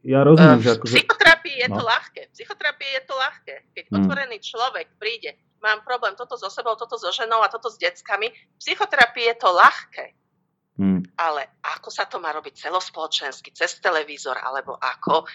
Ja 0.07 0.23
rozumiem, 0.23 0.63
v 0.63 0.65
že 0.65 0.71
akože... 0.79 0.95
psychoterapii 0.95 1.57
je 1.67 1.69
no. 1.69 1.75
to 1.77 1.83
ľahké. 1.83 2.21
V 2.31 2.33
psychoterapii 2.39 2.91
je 2.95 3.03
to 3.03 3.15
ľahké. 3.19 3.55
Keď 3.75 3.85
mm. 3.91 3.95
otvorený 3.99 4.37
človek 4.39 4.87
príde, 4.97 5.31
mám 5.59 5.83
problém 5.83 6.15
toto 6.15 6.39
so 6.39 6.49
sebou, 6.49 6.79
toto 6.79 6.95
so 6.95 7.11
ženou 7.11 7.43
a 7.43 7.51
toto 7.51 7.69
s 7.69 7.77
deckami, 7.83 8.31
v 8.31 8.59
psychoterapii 8.63 9.27
je 9.35 9.37
to 9.37 9.51
ľahké. 9.51 10.07
Mm. 10.79 11.03
Ale 11.19 11.53
ako 11.61 11.93
sa 11.93 12.09
to 12.09 12.17
má 12.23 12.33
robiť 12.33 12.57
celospoločensky, 12.57 13.53
cez 13.53 13.77
televízor, 13.83 14.41
alebo 14.41 14.79
ako, 14.79 15.29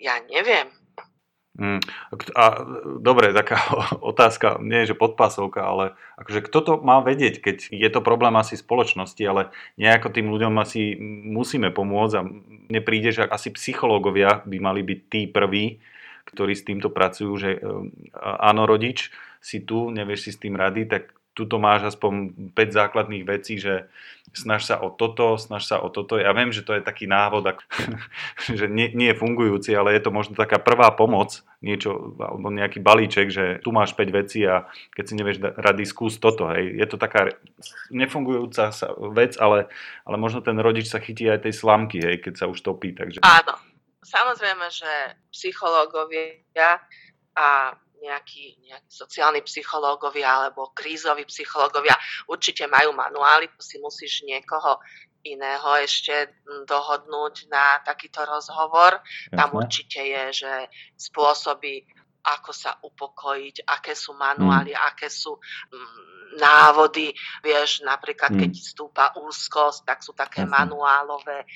ja 0.00 0.16
neviem. 0.24 0.70
Mm, 1.58 1.82
a 2.38 2.44
dobre, 3.02 3.34
taká 3.34 3.58
otázka, 4.14 4.62
nie 4.62 4.86
je, 4.86 4.94
že 4.94 5.00
podpásovka, 5.00 5.66
ale 5.66 5.84
akože 6.14 6.46
kto 6.46 6.58
to 6.62 6.72
má 6.78 7.02
vedieť, 7.02 7.42
keď 7.42 7.56
je 7.74 7.88
to 7.90 7.98
problém 7.98 8.38
asi 8.38 8.54
spoločnosti, 8.54 9.18
ale 9.26 9.50
nejako 9.74 10.14
tým 10.14 10.30
ľuďom 10.30 10.54
asi 10.62 10.94
musíme 11.26 11.74
pomôcť 11.74 12.14
a 12.14 12.22
mne 12.70 12.80
príde, 12.86 13.10
že 13.10 13.26
asi 13.26 13.50
psychológovia 13.50 14.46
by 14.46 14.56
mali 14.62 14.86
byť 14.86 15.00
tí 15.10 15.26
prví, 15.26 15.82
ktorí 16.30 16.54
s 16.54 16.62
týmto 16.62 16.94
pracujú, 16.94 17.32
že 17.34 17.50
e, 17.56 17.60
áno, 18.22 18.62
rodič, 18.68 19.10
si 19.42 19.62
tu, 19.66 19.90
nevieš 19.90 20.28
si 20.28 20.30
s 20.34 20.38
tým 20.38 20.54
rady, 20.54 20.86
tak 20.86 21.17
tuto 21.38 21.62
máš 21.62 21.94
aspoň 21.94 22.34
5 22.50 22.58
základných 22.74 23.22
vecí, 23.22 23.62
že 23.62 23.86
snaž 24.34 24.66
sa 24.66 24.82
o 24.82 24.90
toto, 24.90 25.38
snaž 25.38 25.70
sa 25.70 25.78
o 25.78 25.86
toto. 25.86 26.18
Ja 26.18 26.34
viem, 26.34 26.50
že 26.50 26.66
to 26.66 26.74
je 26.74 26.82
taký 26.82 27.06
návod, 27.06 27.62
že 28.58 28.66
nie, 28.66 28.90
nie 28.90 29.14
je 29.14 29.20
fungujúci, 29.22 29.70
ale 29.78 29.94
je 29.94 30.02
to 30.02 30.10
možno 30.10 30.34
taká 30.34 30.58
prvá 30.58 30.90
pomoc, 30.90 31.46
niečo, 31.62 32.18
alebo 32.18 32.50
nejaký 32.50 32.82
balíček, 32.82 33.30
že 33.30 33.44
tu 33.62 33.70
máš 33.70 33.94
5 33.94 34.18
vecí 34.18 34.42
a 34.50 34.66
keď 34.98 35.04
si 35.06 35.14
nevieš 35.14 35.38
rady, 35.54 35.86
skús 35.86 36.18
toto. 36.18 36.50
Hej. 36.50 36.74
Je 36.74 36.86
to 36.90 36.98
taká 36.98 37.30
nefungujúca 37.94 38.74
vec, 39.14 39.38
ale, 39.38 39.70
ale 40.02 40.16
možno 40.18 40.42
ten 40.42 40.58
rodič 40.58 40.90
sa 40.90 40.98
chytí 40.98 41.30
aj 41.30 41.46
tej 41.46 41.54
slamky, 41.54 42.02
hej, 42.02 42.18
keď 42.18 42.34
sa 42.34 42.46
už 42.50 42.58
topí. 42.66 42.90
Takže... 42.98 43.22
Áno, 43.22 43.54
samozrejme, 44.02 44.66
že 44.74 44.90
psychológovia 45.30 46.82
a 47.38 47.78
nejakí, 48.02 48.58
nejakí 48.64 48.90
sociálni 48.90 49.42
psychológovia 49.44 50.46
alebo 50.46 50.70
krízoví 50.72 51.26
psychológovia 51.26 51.94
určite 52.30 52.66
majú 52.70 52.94
manuály, 52.94 53.50
tu 53.52 53.60
si 53.62 53.76
musíš 53.78 54.22
niekoho 54.24 54.78
iného 55.26 55.70
ešte 55.82 56.30
dohodnúť 56.64 57.50
na 57.50 57.82
takýto 57.82 58.22
rozhovor. 58.22 59.02
Jasne. 59.02 59.34
Tam 59.34 59.48
určite 59.54 60.00
je, 60.00 60.24
že 60.46 60.52
spôsoby, 60.94 61.84
ako 62.28 62.50
sa 62.52 62.76
upokojiť, 62.84 63.64
aké 63.64 63.96
sú 63.96 64.12
manuály, 64.12 64.76
mm. 64.76 64.80
aké 64.92 65.08
sú 65.08 65.36
mm, 65.38 66.18
návody. 66.36 67.08
Vieš, 67.40 67.88
napríklad, 67.88 68.36
mm. 68.36 68.40
keď 68.44 68.52
stúpa 68.52 69.06
úzkosť, 69.16 69.88
tak 69.88 69.98
sú 70.04 70.12
také 70.12 70.44
Jasne. 70.44 70.52
manuálové 70.52 71.48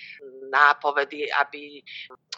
nápovedy, 0.48 1.28
aby 1.28 1.84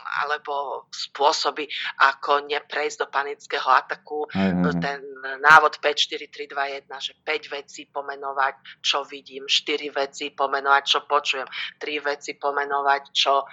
alebo 0.04 0.84
spôsoby, 0.90 1.64
ako 2.02 2.44
neprejsť 2.50 3.06
do 3.06 3.08
panického 3.08 3.68
ataku. 3.70 4.26
Aj, 4.34 4.52
Ten 4.82 5.00
návod 5.40 5.80
5, 5.80 5.80
4, 5.80 6.28
3, 6.28 6.50
2, 6.50 6.90
1, 6.90 7.06
že 7.06 7.12
5 7.22 7.56
vecí 7.56 7.88
pomenovať, 7.88 8.82
čo 8.84 9.06
vidím, 9.06 9.48
4 9.48 9.94
veci 9.94 10.34
pomenovať, 10.34 10.82
čo 10.84 11.00
počujem, 11.06 11.48
3 11.80 12.08
veci 12.10 12.36
pomenovať, 12.36 13.02
čo 13.14 13.46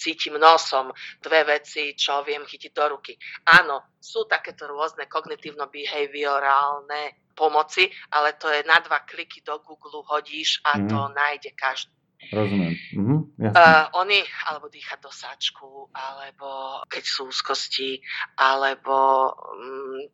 cítim 0.00 0.40
nosom, 0.40 0.88
dve 1.20 1.44
veci, 1.44 1.92
čo 1.92 2.24
viem 2.24 2.48
chytiť 2.48 2.72
do 2.72 2.96
ruky. 2.96 3.12
Áno, 3.52 4.00
sú 4.00 4.24
takéto 4.24 4.64
rôzne 4.64 5.04
kognitívno-behaviorálne 5.04 7.36
pomoci, 7.36 7.92
ale 8.16 8.40
to 8.40 8.48
je 8.48 8.64
na 8.64 8.80
dva 8.80 9.04
kliky 9.04 9.44
do 9.44 9.60
Google 9.60 10.00
hodíš 10.08 10.64
a 10.64 10.80
mm. 10.80 10.88
to 10.88 11.12
nájde 11.12 11.52
každý. 11.52 11.92
Rozumiem. 12.20 12.76
Mhm, 12.92 13.48
uh, 13.48 13.88
oni, 13.96 14.20
alebo 14.52 14.68
dýchať 14.68 15.00
do 15.00 15.08
sáčku, 15.08 15.88
alebo 15.88 16.76
keď 16.84 17.00
sú 17.00 17.32
úzkosti, 17.32 17.96
alebo 18.36 19.24
um, 19.56 20.04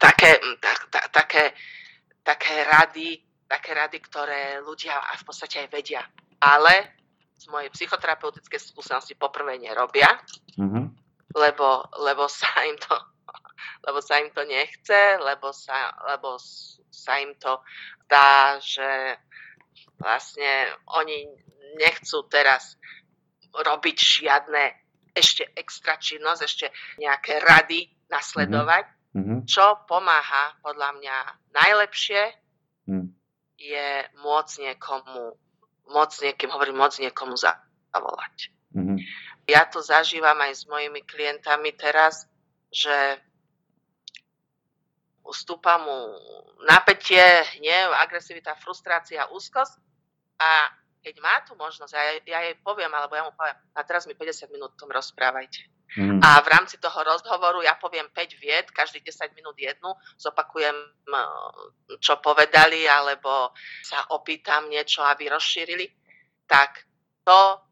také, 0.00 0.40
tak, 0.56 0.88
tak, 0.88 1.04
také, 1.12 1.44
také 2.24 2.64
rady, 2.64 3.20
také 3.44 3.76
rady, 3.76 4.00
ktoré 4.00 4.64
ľudia 4.64 4.96
v 5.20 5.24
podstate 5.28 5.64
aj 5.64 5.68
vedia. 5.68 6.00
Ale 6.40 6.95
z 7.36 7.44
mojej 7.52 7.70
psychoterapeutickej 7.72 8.60
skúsenosti 8.60 9.14
poprvé 9.14 9.60
nerobia, 9.60 10.08
mm-hmm. 10.56 10.84
lebo, 11.36 11.84
lebo 12.00 12.24
sa 12.26 12.48
im 12.64 12.76
to 12.80 12.96
lebo 13.86 13.98
sa 14.02 14.18
im 14.18 14.30
to 14.32 14.42
nechce, 14.44 15.20
lebo 15.20 15.52
sa, 15.52 15.94
lebo 16.10 16.40
sa 16.90 17.12
im 17.20 17.36
to 17.36 17.60
dá, 18.08 18.58
že 18.58 19.16
vlastne 20.00 20.72
oni 20.96 21.28
nechcú 21.76 22.24
teraz 22.28 22.76
robiť 23.52 23.96
žiadne 23.96 24.64
ešte 25.16 25.48
extra 25.56 25.96
činnosť, 25.96 26.40
ešte 26.44 26.66
nejaké 27.00 27.40
rady 27.40 27.88
nasledovať. 28.12 28.84
Mm-hmm. 29.16 29.48
Čo 29.48 29.88
pomáha 29.88 30.60
podľa 30.60 30.92
mňa 31.00 31.16
najlepšie, 31.56 32.22
mm. 32.84 33.08
je 33.56 33.88
môcť 34.20 34.54
niekomu, 34.60 35.32
môcť 35.90 36.32
niekým, 36.32 36.50
hovorím, 36.50 36.82
môcť 36.82 37.10
niekomu 37.10 37.34
zavolať. 37.38 38.36
Mm-hmm. 38.74 38.98
Ja 39.46 39.62
to 39.70 39.78
zažívam 39.78 40.36
aj 40.42 40.52
s 40.52 40.64
mojimi 40.66 41.06
klientami 41.06 41.74
teraz, 41.78 42.26
že 42.70 43.22
ustúpa 45.22 45.78
mu 45.78 46.14
napätie, 46.66 47.22
hnev, 47.58 47.94
agresivita, 48.02 48.58
frustrácia, 48.58 49.30
úzkosť 49.30 49.78
a 50.38 50.70
keď 51.02 51.14
má 51.22 51.38
tu 51.46 51.54
možnosť, 51.54 51.92
ja, 51.94 52.02
ja 52.26 52.40
jej 52.50 52.58
poviem, 52.66 52.90
alebo 52.90 53.14
ja 53.14 53.22
mu 53.22 53.30
poviem, 53.34 53.54
a 53.54 53.80
teraz 53.86 54.10
mi 54.10 54.18
50 54.18 54.50
minút 54.50 54.74
tom 54.74 54.90
rozprávajte. 54.90 55.70
Mm. 55.94 56.18
A 56.18 56.42
v 56.42 56.48
rámci 56.50 56.76
toho 56.82 56.98
rozhovoru 57.06 57.62
ja 57.62 57.78
poviem 57.78 58.10
5 58.10 58.42
vied, 58.42 58.66
každý 58.74 59.00
10 59.00 59.38
minút 59.38 59.54
jednu, 59.54 59.94
zopakujem, 60.18 60.74
čo 62.02 62.18
povedali, 62.18 62.84
alebo 62.90 63.54
sa 63.86 64.10
opýtam 64.12 64.66
niečo, 64.66 65.06
aby 65.06 65.30
rozšírili. 65.30 65.86
Tak 66.44 66.84
to 67.22 67.62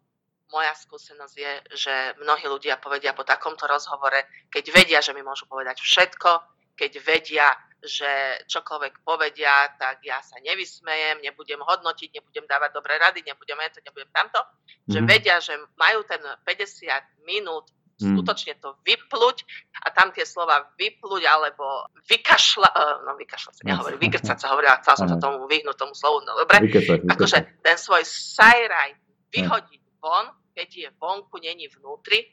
moja 0.54 0.70
skúsenosť 0.78 1.34
je, 1.34 1.52
že 1.74 1.94
mnohí 2.22 2.46
ľudia 2.46 2.78
povedia 2.78 3.10
po 3.10 3.26
takomto 3.26 3.66
rozhovore, 3.66 4.46
keď 4.46 4.64
vedia, 4.70 5.02
že 5.02 5.10
mi 5.10 5.26
môžu 5.26 5.50
povedať 5.50 5.82
všetko, 5.82 6.30
keď 6.78 6.92
vedia, 7.02 7.50
že 7.84 8.40
čokoľvek 8.48 9.04
povedia, 9.04 9.76
tak 9.76 10.00
ja 10.06 10.18
sa 10.24 10.40
nevysmejem, 10.40 11.20
nebudem 11.20 11.60
hodnotiť, 11.60 12.16
nebudem 12.16 12.48
dávať 12.48 12.70
dobré 12.72 12.96
rady, 12.96 13.20
nebudem 13.26 13.60
to, 13.70 13.84
nebudem 13.84 14.10
tamto. 14.10 14.40
Mm-hmm. 14.40 14.90
Že 14.90 15.00
mhm. 15.00 15.06
vedia, 15.06 15.36
že 15.38 15.54
majú 15.76 16.00
ten 16.08 16.22
50 16.22 17.28
minút 17.28 17.68
mm. 18.00 18.14
skutočne 18.14 18.54
to 18.58 18.74
vypluť 18.82 19.36
a 19.84 19.92
tam 19.94 20.10
tie 20.10 20.26
slova 20.26 20.74
vypluť 20.74 21.22
alebo 21.26 21.86
vykašľa, 22.08 22.70
uh, 22.70 22.96
no 23.06 23.14
vykašľa 23.18 23.52
sa 23.54 23.62
nehovorí, 23.62 23.96
vykrcať 24.00 24.36
sa 24.38 24.50
hovorí, 24.54 24.66
ale 24.66 24.80
chcel 24.82 24.94
som 25.04 25.08
sa 25.10 25.18
tomu 25.18 25.46
vyhnúť 25.46 25.76
tomu 25.78 25.94
slovu, 25.94 26.22
no 26.26 26.34
dobre, 26.34 26.64
vykecať, 26.66 27.04
vykecať. 27.04 27.12
akože 27.14 27.38
ten 27.62 27.76
svoj 27.78 28.02
sajraj 28.06 28.90
vyhodiť 29.34 29.82
von, 30.02 30.26
keď 30.54 30.68
je 30.70 30.88
vonku, 30.98 31.38
není 31.42 31.66
vnútri, 31.70 32.30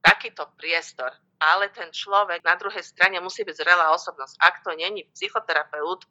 takýto 0.00 0.48
priestor 0.56 1.12
ale 1.40 1.72
ten 1.72 1.88
človek 1.88 2.44
na 2.44 2.54
druhej 2.60 2.84
strane 2.84 3.16
musí 3.24 3.48
byť 3.48 3.56
zrelá 3.56 3.96
osobnosť. 3.96 4.36
Ak 4.36 4.60
to 4.60 4.76
není 4.76 5.08
psychoterapeut, 5.16 6.04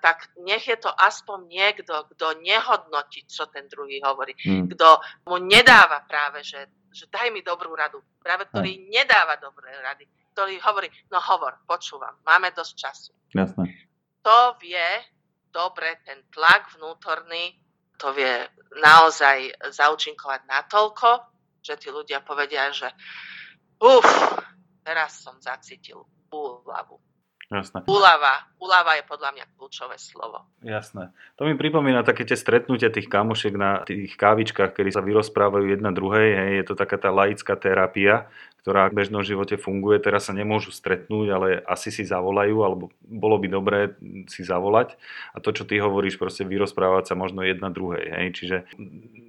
tak 0.00 0.32
nech 0.40 0.64
je 0.64 0.80
to 0.80 0.88
aspoň 0.88 1.52
niekto, 1.52 1.92
kto 2.16 2.40
nehodnotí, 2.40 3.28
čo 3.28 3.44
ten 3.52 3.68
druhý 3.68 4.00
hovorí. 4.00 4.32
Hmm. 4.40 4.72
Kto 4.72 5.04
mu 5.28 5.36
nedáva 5.36 6.00
práve, 6.08 6.40
že, 6.40 6.64
že 6.90 7.06
daj 7.06 7.30
mi 7.30 7.40
dobrú 7.40 7.72
radu. 7.72 8.02
Práve 8.18 8.50
ktorý 8.50 8.70
hmm. 8.76 8.86
nedáva 8.90 9.38
dobré 9.38 9.70
rady. 9.80 10.04
Ktorý 10.34 10.58
hovorí, 10.62 10.88
no 11.10 11.18
hovor, 11.18 11.58
počúvam, 11.66 12.14
máme 12.22 12.54
dosť 12.54 12.72
času. 12.76 13.10
Jasne. 13.34 13.66
To 14.22 14.54
vie 14.62 14.86
dobre 15.50 15.98
ten 16.06 16.22
tlak 16.30 16.70
vnútorný, 16.78 17.58
to 17.98 18.14
vie 18.14 18.46
naozaj 18.78 19.50
zaučinkovať 19.74 20.46
natoľko, 20.46 21.10
že 21.60 21.76
tí 21.76 21.92
ľudia 21.92 22.24
povedia, 22.24 22.70
že 22.72 22.88
uf, 23.82 24.06
teraz 24.86 25.20
som 25.20 25.36
zacítil 25.42 26.06
úľavu. 26.32 27.09
Jasné. 27.50 27.82
Úlava. 27.90 28.46
Úlava 28.62 28.94
je 28.94 29.02
podľa 29.10 29.34
mňa 29.34 29.44
kľúčové 29.58 29.98
slovo. 29.98 30.46
Jasné. 30.62 31.10
To 31.34 31.50
mi 31.50 31.58
pripomína 31.58 32.06
také 32.06 32.22
tie 32.22 32.38
stretnutia 32.38 32.94
tých 32.94 33.10
kamošiek 33.10 33.54
na 33.58 33.82
tých 33.82 34.14
kávičkách, 34.14 34.70
ktorí 34.70 34.94
sa 34.94 35.02
vyrozprávajú 35.02 35.66
jedna 35.66 35.90
druhej. 35.90 36.30
Hej. 36.30 36.50
Je 36.62 36.64
to 36.70 36.74
taká 36.78 36.94
tá 36.94 37.10
laická 37.10 37.58
terapia, 37.58 38.30
ktorá 38.60 38.88
v 38.88 39.02
bežnom 39.02 39.24
živote 39.24 39.56
funguje. 39.56 40.00
Teraz 40.00 40.28
sa 40.28 40.36
nemôžu 40.36 40.70
stretnúť, 40.70 41.26
ale 41.32 41.48
asi 41.64 41.88
si 41.88 42.04
zavolajú, 42.04 42.56
alebo 42.60 42.84
bolo 43.02 43.36
by 43.40 43.48
dobré 43.48 43.80
si 44.28 44.44
zavolať. 44.44 45.00
A 45.32 45.40
to, 45.40 45.56
čo 45.56 45.64
ty 45.64 45.80
hovoríš, 45.80 46.20
proste 46.20 46.44
vyrozprávať 46.44 47.12
sa 47.12 47.14
možno 47.16 47.40
jedna 47.42 47.72
druhej. 47.72 48.04
Hej. 48.12 48.26
Čiže 48.36 48.56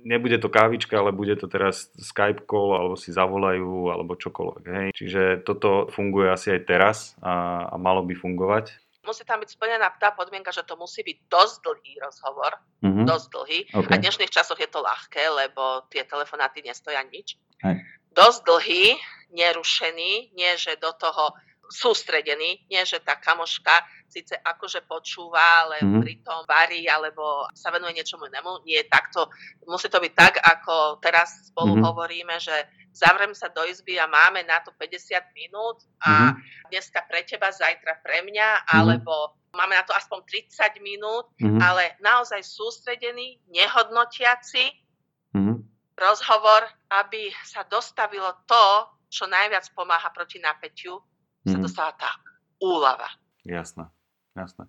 nebude 0.03 0.37
to 0.37 0.51
kávička, 0.51 0.99
ale 0.99 1.15
bude 1.15 1.33
to 1.39 1.47
teraz 1.47 1.89
Skype 1.95 2.43
call, 2.45 2.75
alebo 2.75 2.99
si 2.99 3.15
zavolajú, 3.15 3.89
alebo 3.89 4.19
čokoľvek. 4.19 4.63
Hej. 4.67 4.87
Čiže 4.95 5.21
toto 5.47 5.87
funguje 5.89 6.27
asi 6.27 6.53
aj 6.53 6.61
teraz 6.67 6.97
a, 7.23 7.65
a 7.71 7.75
malo 7.79 8.03
by 8.03 8.13
fungovať 8.13 8.81
musí 9.01 9.25
tam 9.25 9.41
byť 9.41 9.49
splnená 9.57 9.89
tá 9.97 10.13
podmienka, 10.13 10.53
že 10.53 10.61
to 10.61 10.77
musí 10.77 11.01
byť 11.01 11.17
dosť 11.25 11.55
dlhý 11.65 11.93
rozhovor, 12.05 12.51
mm-hmm. 12.85 13.05
dosť 13.05 13.25
dlhý. 13.33 13.59
Okay. 13.73 13.91
A 13.91 13.97
v 13.97 14.01
dnešných 14.07 14.31
časoch 14.33 14.59
je 14.61 14.69
to 14.69 14.79
ľahké, 14.81 15.23
lebo 15.25 15.85
tie 15.89 16.05
telefonáty 16.05 16.61
nestoja 16.61 17.01
nič. 17.09 17.37
Hej. 17.65 17.81
Dosť 18.11 18.39
dlhý, 18.43 18.85
nerušený, 19.31 20.35
nie 20.35 20.53
že 20.59 20.75
do 20.77 20.91
toho 20.99 21.31
sústredený, 21.71 22.67
nie 22.67 22.83
že 22.83 22.99
tá 22.99 23.15
kamoška 23.15 23.71
síce 24.11 24.35
akože 24.35 24.83
počúva, 24.83 25.63
ale 25.65 25.79
mm-hmm. 25.79 26.03
pritom 26.03 26.43
varí 26.43 26.83
alebo 26.91 27.47
sa 27.55 27.71
venuje 27.71 27.95
niečomu 27.95 28.27
inému. 28.27 28.67
Nie, 28.67 28.83
takto, 28.91 29.31
musí 29.63 29.87
to 29.87 30.03
byť 30.03 30.13
tak, 30.13 30.35
ako 30.43 30.99
teraz 30.99 31.47
spolu 31.47 31.79
mm-hmm. 31.79 31.87
hovoríme, 31.87 32.35
že 32.43 32.53
zavrem 32.91 33.31
sa 33.31 33.47
do 33.47 33.63
izby 33.63 33.95
a 33.95 34.11
máme 34.11 34.43
na 34.43 34.59
to 34.59 34.75
50 34.75 35.15
minút 35.31 35.87
a 36.03 36.35
mm-hmm. 36.35 36.67
dneska 36.75 37.07
pre 37.07 37.23
teba, 37.23 37.55
zajtra 37.55 38.03
pre 38.03 38.19
mňa, 38.27 38.49
mm-hmm. 38.51 38.75
alebo 38.75 39.39
máme 39.55 39.79
na 39.79 39.87
to 39.87 39.95
aspoň 39.95 40.27
30 40.27 40.83
minút, 40.83 41.31
mm-hmm. 41.39 41.59
ale 41.63 41.95
naozaj 42.03 42.43
sústredený, 42.43 43.39
nehodnotiaci. 43.47 44.80
Rozhovor, 46.01 46.65
aby 46.89 47.29
sa 47.45 47.61
dostavilo 47.69 48.33
to, 48.49 48.65
čo 49.13 49.29
najviac 49.29 49.69
pomáha 49.77 50.09
proti 50.09 50.41
napätiu, 50.41 50.97
mm-hmm. 50.97 51.51
sa 51.53 51.57
mhm. 51.57 51.63
dostala 51.63 51.91
tá 51.93 52.09
úlava. 52.57 53.07
Jasné, 53.45 53.89
jasné. 54.33 54.65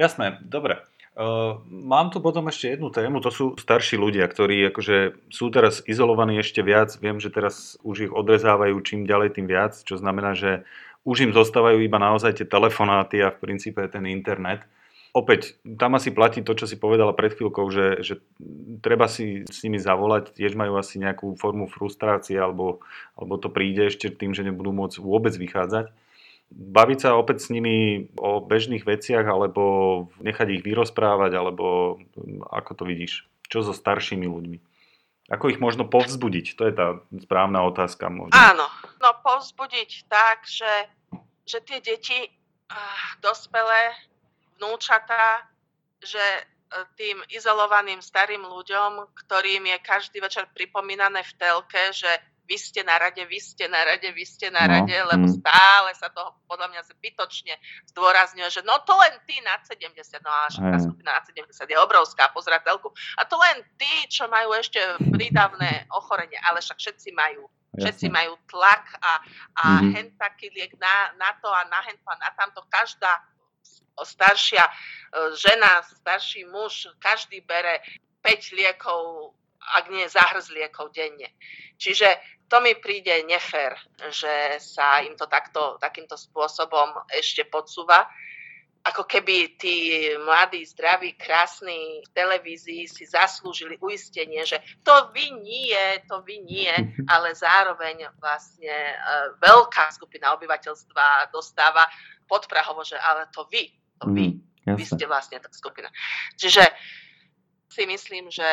Jasné, 0.00 0.40
dobre. 0.40 0.80
Uh, 1.12 1.60
mám 1.68 2.08
tu 2.08 2.24
potom 2.24 2.48
ešte 2.48 2.72
jednu 2.72 2.88
tému, 2.88 3.20
to 3.20 3.28
sú 3.28 3.52
starší 3.60 4.00
ľudia, 4.00 4.24
ktorí 4.24 4.72
akože 4.72 5.28
sú 5.28 5.52
teraz 5.52 5.84
izolovaní 5.84 6.40
ešte 6.40 6.64
viac. 6.64 6.96
Viem, 7.04 7.20
že 7.20 7.28
teraz 7.28 7.76
už 7.84 8.08
ich 8.08 8.12
odrezávajú 8.12 8.80
čím 8.80 9.04
ďalej, 9.04 9.36
tým 9.36 9.44
viac, 9.44 9.76
čo 9.76 10.00
znamená, 10.00 10.32
že 10.32 10.64
už 11.04 11.28
im 11.28 11.32
zostávajú 11.36 11.84
iba 11.84 12.00
naozaj 12.00 12.40
tie 12.40 12.46
telefonáty 12.48 13.20
a 13.20 13.28
v 13.28 13.44
princípe 13.44 13.84
ten 13.92 14.08
internet 14.08 14.64
opäť, 15.12 15.60
tam 15.64 15.96
asi 15.96 16.10
platí 16.12 16.40
to, 16.40 16.56
čo 16.56 16.64
si 16.64 16.80
povedala 16.80 17.12
pred 17.12 17.36
chvíľkou, 17.36 17.68
že, 17.68 18.00
že 18.00 18.14
treba 18.80 19.06
si 19.06 19.44
s 19.44 19.60
nimi 19.64 19.76
zavolať, 19.76 20.32
tiež 20.32 20.56
majú 20.56 20.80
asi 20.80 20.96
nejakú 20.98 21.36
formu 21.36 21.68
frustrácie, 21.68 22.40
alebo, 22.40 22.80
alebo 23.16 23.36
to 23.36 23.52
príde 23.52 23.92
ešte 23.92 24.08
tým, 24.08 24.32
že 24.32 24.44
nebudú 24.44 24.72
môcť 24.72 24.98
vôbec 24.98 25.36
vychádzať. 25.36 25.92
Baviť 26.52 26.98
sa 27.00 27.16
opäť 27.16 27.48
s 27.48 27.48
nimi 27.48 28.08
o 28.20 28.40
bežných 28.44 28.84
veciach, 28.84 29.24
alebo 29.24 29.62
nechať 30.20 30.60
ich 30.60 30.64
vyrozprávať, 30.64 31.32
alebo 31.36 31.96
ako 32.52 32.82
to 32.82 32.84
vidíš? 32.84 33.24
Čo 33.48 33.64
so 33.64 33.72
staršími 33.72 34.28
ľuďmi? 34.28 34.58
Ako 35.32 35.48
ich 35.48 35.60
možno 35.60 35.88
povzbudiť? 35.88 36.60
To 36.60 36.68
je 36.68 36.74
tá 36.76 37.00
správna 37.24 37.64
otázka. 37.64 38.12
Možno. 38.12 38.36
Áno, 38.36 38.68
no 39.00 39.08
povzbudiť 39.24 40.08
tak, 40.12 40.44
že, 40.44 40.92
že 41.48 41.64
tie 41.64 41.80
deti, 41.80 42.28
dospelé, 43.24 43.96
vnúčatá, 44.58 45.46
že 46.02 46.20
e, 46.20 46.42
tým 46.98 47.22
izolovaným 47.30 48.02
starým 48.02 48.42
ľuďom, 48.42 49.06
ktorým 49.26 49.70
je 49.70 49.78
každý 49.82 50.18
večer 50.18 50.50
pripomínané 50.50 51.22
v 51.22 51.32
telke, 51.38 51.94
že 51.94 52.10
vy 52.52 52.56
ste 52.58 52.82
na 52.84 52.98
rade, 52.98 53.22
vy 53.24 53.38
ste 53.40 53.64
na 53.70 53.80
rade, 53.80 54.04
vy 54.12 54.24
ste 54.26 54.50
na 54.50 54.66
no, 54.66 54.70
rade, 54.76 54.92
lebo 54.92 55.24
mm. 55.24 55.34
stále 55.40 55.90
sa 55.94 56.10
to 56.10 56.20
podľa 56.50 56.68
mňa 56.74 56.82
zbytočne 56.84 57.54
zdôrazňuje, 57.94 58.48
že 58.50 58.60
no 58.66 58.76
to 58.82 58.92
len 58.98 59.14
ty 59.24 59.38
na 59.40 59.56
70, 59.62 59.88
no 60.20 60.28
a 60.28 60.50
tá 60.50 60.78
skupina 60.82 61.16
na 61.16 61.22
70 61.22 61.48
je 61.48 61.78
obrovská, 61.78 62.28
telku. 62.66 62.92
A 63.16 63.24
to 63.24 63.40
len 63.40 63.64
tí, 63.80 63.92
čo 64.12 64.28
majú 64.28 64.52
ešte 64.52 64.78
prídavné 65.14 65.88
ochorenie, 65.96 66.36
ale 66.44 66.60
však 66.60 66.76
všetci 66.76 67.16
majú. 67.16 67.48
Všetci 67.72 68.12
majú 68.12 68.36
tlak 68.52 68.84
a, 69.00 69.12
a 69.56 69.64
mm-hmm. 69.80 69.92
hen 69.96 70.08
taký 70.20 70.52
liek 70.52 70.76
na, 70.76 71.16
na 71.16 71.32
to 71.40 71.48
a 71.48 71.64
na 71.72 71.80
hen 71.88 71.96
a 72.04 72.20
na 72.20 72.28
tamto. 72.36 72.60
Každá 72.68 73.31
staršia 74.04 74.64
e, 74.66 74.72
žena, 75.36 75.82
starší 75.82 76.44
muž, 76.50 76.90
každý 76.98 77.40
bere 77.42 77.82
5 78.22 78.58
liekov, 78.58 79.34
ak 79.78 79.90
nie 79.90 80.06
zahrz 80.06 80.50
liekov 80.50 80.90
denne. 80.94 81.30
Čiže 81.78 82.18
to 82.52 82.60
mi 82.60 82.76
príde 82.76 83.24
nefér, 83.24 83.72
že 84.12 84.60
sa 84.60 85.00
im 85.00 85.16
to 85.16 85.24
takto, 85.24 85.80
takýmto 85.80 86.20
spôsobom 86.20 87.08
ešte 87.08 87.48
podsúva. 87.48 88.04
Ako 88.82 89.06
keby 89.06 89.56
tí 89.62 90.10
mladí, 90.18 90.66
zdraví, 90.66 91.14
krásni 91.14 92.02
v 92.02 92.08
televízii 92.12 92.90
si 92.90 93.06
zaslúžili 93.06 93.78
uistenie, 93.78 94.42
že 94.42 94.58
to 94.82 94.90
vy 95.14 95.32
nie, 95.38 96.02
to 96.10 96.18
vy 96.26 96.42
nie, 96.42 96.68
ale 97.14 97.30
zároveň 97.32 98.10
vlastne 98.18 98.74
e, 98.74 98.96
veľká 99.38 99.88
skupina 99.94 100.34
obyvateľstva 100.34 101.30
dostáva 101.30 101.86
podprahovo, 102.26 102.82
že 102.82 102.98
ale 102.98 103.30
to 103.30 103.46
vy, 103.48 103.70
vy. 104.08 104.42
Mm, 104.66 104.78
vy 104.78 104.84
ste 104.86 105.04
vlastne 105.06 105.42
tá 105.42 105.50
skupina. 105.50 105.90
Čiže 106.38 106.62
si 107.66 107.82
myslím, 107.86 108.28
že 108.28 108.46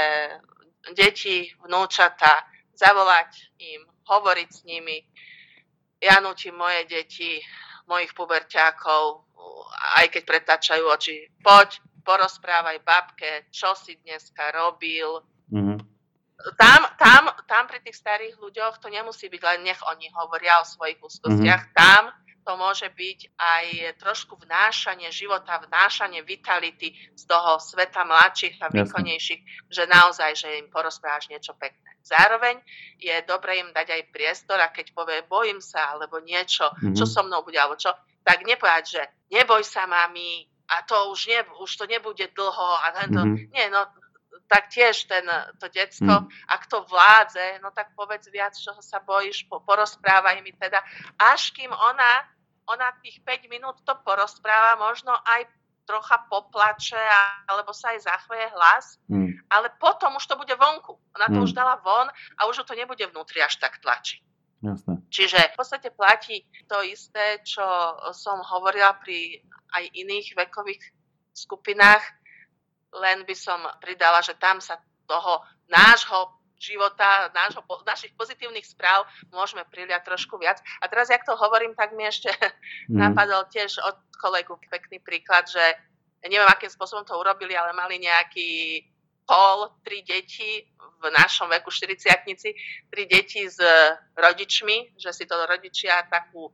deti, 0.96 1.52
vnúčata, 1.66 2.46
zavolať 2.74 3.52
im, 3.60 3.84
hovoriť 4.08 4.50
s 4.50 4.62
nimi. 4.64 5.04
Ja 6.00 6.24
nutím 6.24 6.56
moje 6.56 6.88
deti, 6.88 7.44
mojich 7.86 8.16
puberťákov, 8.16 9.28
aj 10.00 10.06
keď 10.14 10.24
pretáčajú 10.24 10.84
oči, 10.88 11.28
poď, 11.44 11.82
porozprávaj 12.08 12.80
babke, 12.82 13.52
čo 13.52 13.76
si 13.76 14.00
dneska 14.02 14.56
robil. 14.56 15.22
Mm-hmm. 15.52 15.78
Tam, 16.56 16.82
tam, 16.96 17.24
tam 17.46 17.64
pri 17.68 17.84
tých 17.84 18.00
starých 18.00 18.40
ľuďoch 18.40 18.80
to 18.80 18.88
nemusí 18.88 19.28
byť 19.28 19.42
len 19.44 19.68
nech 19.68 19.82
oni 19.84 20.08
hovoria 20.16 20.64
o 20.64 20.66
svojich 20.66 21.04
úzkostiach. 21.04 21.62
Mm-hmm. 21.68 21.78
Tam 21.78 22.04
to 22.46 22.54
môže 22.58 22.88
byť 22.90 23.20
aj 23.38 23.66
trošku 24.00 24.40
vnášanie 24.42 25.12
života, 25.12 25.62
vnášanie 25.62 26.24
vitality 26.24 26.96
z 27.14 27.24
toho 27.28 27.60
sveta 27.62 28.08
mladších 28.08 28.58
a 28.64 28.72
výkonnejších, 28.72 29.70
že 29.70 29.84
naozaj, 29.86 30.32
že 30.36 30.60
im 30.60 30.68
porozprávaš 30.72 31.30
niečo 31.30 31.54
pekné. 31.60 32.00
Zároveň 32.02 32.58
je 32.98 33.14
dobre 33.28 33.62
im 33.62 33.70
dať 33.70 33.88
aj 33.94 34.10
priestor 34.10 34.58
a 34.58 34.74
keď 34.74 34.96
povie 34.96 35.22
bojím 35.28 35.62
sa 35.62 35.94
alebo 35.94 36.24
niečo, 36.24 36.72
mm-hmm. 36.72 36.96
čo 36.96 37.06
so 37.06 37.22
mnou 37.22 37.46
bude 37.46 37.60
alebo 37.60 37.78
čo, 37.78 37.94
tak 38.26 38.48
nepovedať, 38.48 38.84
že 38.88 39.02
neboj 39.30 39.62
sa 39.62 39.86
mami 39.86 40.48
a 40.70 40.86
to 40.86 40.96
už, 41.14 41.34
ne, 41.34 41.42
už 41.62 41.70
to 41.70 41.86
nebude 41.86 42.22
dlho 42.34 42.70
a 42.82 42.88
to, 43.10 43.22
mm-hmm. 43.22 43.52
nie, 43.54 43.66
no 43.70 43.86
tak 44.50 44.74
tiež 44.74 45.06
ten, 45.06 45.26
to 45.62 45.70
decko, 45.70 46.26
mm. 46.26 46.28
ak 46.50 46.66
to 46.66 46.82
vládze, 46.90 47.62
no 47.62 47.70
tak 47.70 47.94
povedz 47.94 48.26
viac, 48.34 48.58
čoho 48.58 48.82
sa 48.82 48.98
bojíš, 48.98 49.46
po, 49.46 49.62
porozprávaj 49.62 50.42
mi 50.42 50.50
teda, 50.58 50.82
až 51.22 51.54
kým 51.54 51.70
ona, 51.70 52.26
ona 52.66 52.90
tých 53.06 53.22
5 53.22 53.46
minút 53.54 53.78
to 53.86 53.94
porozpráva, 54.02 54.82
možno 54.82 55.14
aj 55.14 55.46
trocha 55.86 56.22
poplače 56.30 57.02
alebo 57.50 57.74
sa 57.74 57.94
aj 57.94 58.06
zachveje 58.06 58.50
hlas, 58.54 58.86
mm. 59.10 59.50
ale 59.50 59.74
potom 59.78 60.18
už 60.18 60.26
to 60.26 60.38
bude 60.38 60.54
vonku. 60.54 60.98
Ona 61.18 61.34
to 61.34 61.42
mm. 61.42 61.46
už 61.50 61.54
dala 61.58 61.82
von 61.82 62.10
a 62.10 62.42
už 62.46 62.62
to 62.66 62.78
nebude 62.78 63.02
vnútri 63.10 63.42
až 63.42 63.58
tak 63.58 63.82
tlačiť. 63.82 64.22
Jasne. 64.60 65.02
Čiže 65.10 65.40
v 65.40 65.58
podstate 65.58 65.90
platí 65.90 66.46
to 66.68 66.84
isté, 66.84 67.42
čo 67.42 67.64
som 68.12 68.44
hovorila 68.44 68.94
pri 69.02 69.40
aj 69.72 69.84
iných 69.96 70.36
vekových 70.36 70.84
skupinách, 71.32 72.04
len 72.96 73.26
by 73.26 73.36
som 73.38 73.60
pridala, 73.82 74.22
že 74.26 74.34
tam 74.38 74.58
sa 74.58 74.82
toho 75.06 75.42
nášho 75.70 76.40
života, 76.60 77.32
nášho, 77.32 77.64
našich 77.88 78.12
pozitívnych 78.20 78.68
správ 78.68 79.08
môžeme 79.32 79.64
priliať 79.72 80.04
trošku 80.04 80.36
viac. 80.36 80.60
A 80.84 80.92
teraz, 80.92 81.08
jak 81.08 81.24
to 81.24 81.34
hovorím, 81.40 81.72
tak 81.72 81.96
mi 81.96 82.04
ešte 82.04 82.30
mm. 82.92 83.00
napadol 83.00 83.48
tiež 83.48 83.80
od 83.80 83.96
kolegu 84.20 84.60
pekný 84.68 85.00
príklad, 85.00 85.48
že 85.48 85.64
neviem, 86.28 86.52
akým 86.52 86.68
spôsobom 86.68 87.08
to 87.08 87.16
urobili, 87.16 87.56
ale 87.56 87.72
mali 87.72 88.04
nejaký 88.04 88.84
pol, 89.24 89.72
tri 89.88 90.04
deti 90.04 90.68
v 91.00 91.06
našom 91.16 91.48
veku, 91.48 91.72
40 91.72 92.92
tri 92.92 93.04
deti 93.08 93.48
s 93.48 93.56
rodičmi, 94.20 95.00
že 95.00 95.16
si 95.16 95.24
to 95.24 95.40
rodičia 95.48 96.04
takú 96.12 96.52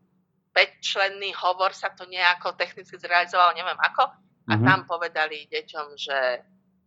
5-členný 0.53 1.33
hovor 1.35 1.73
sa 1.73 1.91
to 1.91 2.05
nejako 2.07 2.53
technicky 2.55 2.95
zrealizovalo, 2.95 3.57
neviem 3.57 3.75
ako. 3.75 4.07
A 4.45 4.55
mm-hmm. 4.55 4.67
tam 4.67 4.79
povedali 4.85 5.49
deťom, 5.49 5.87
že 5.97 6.17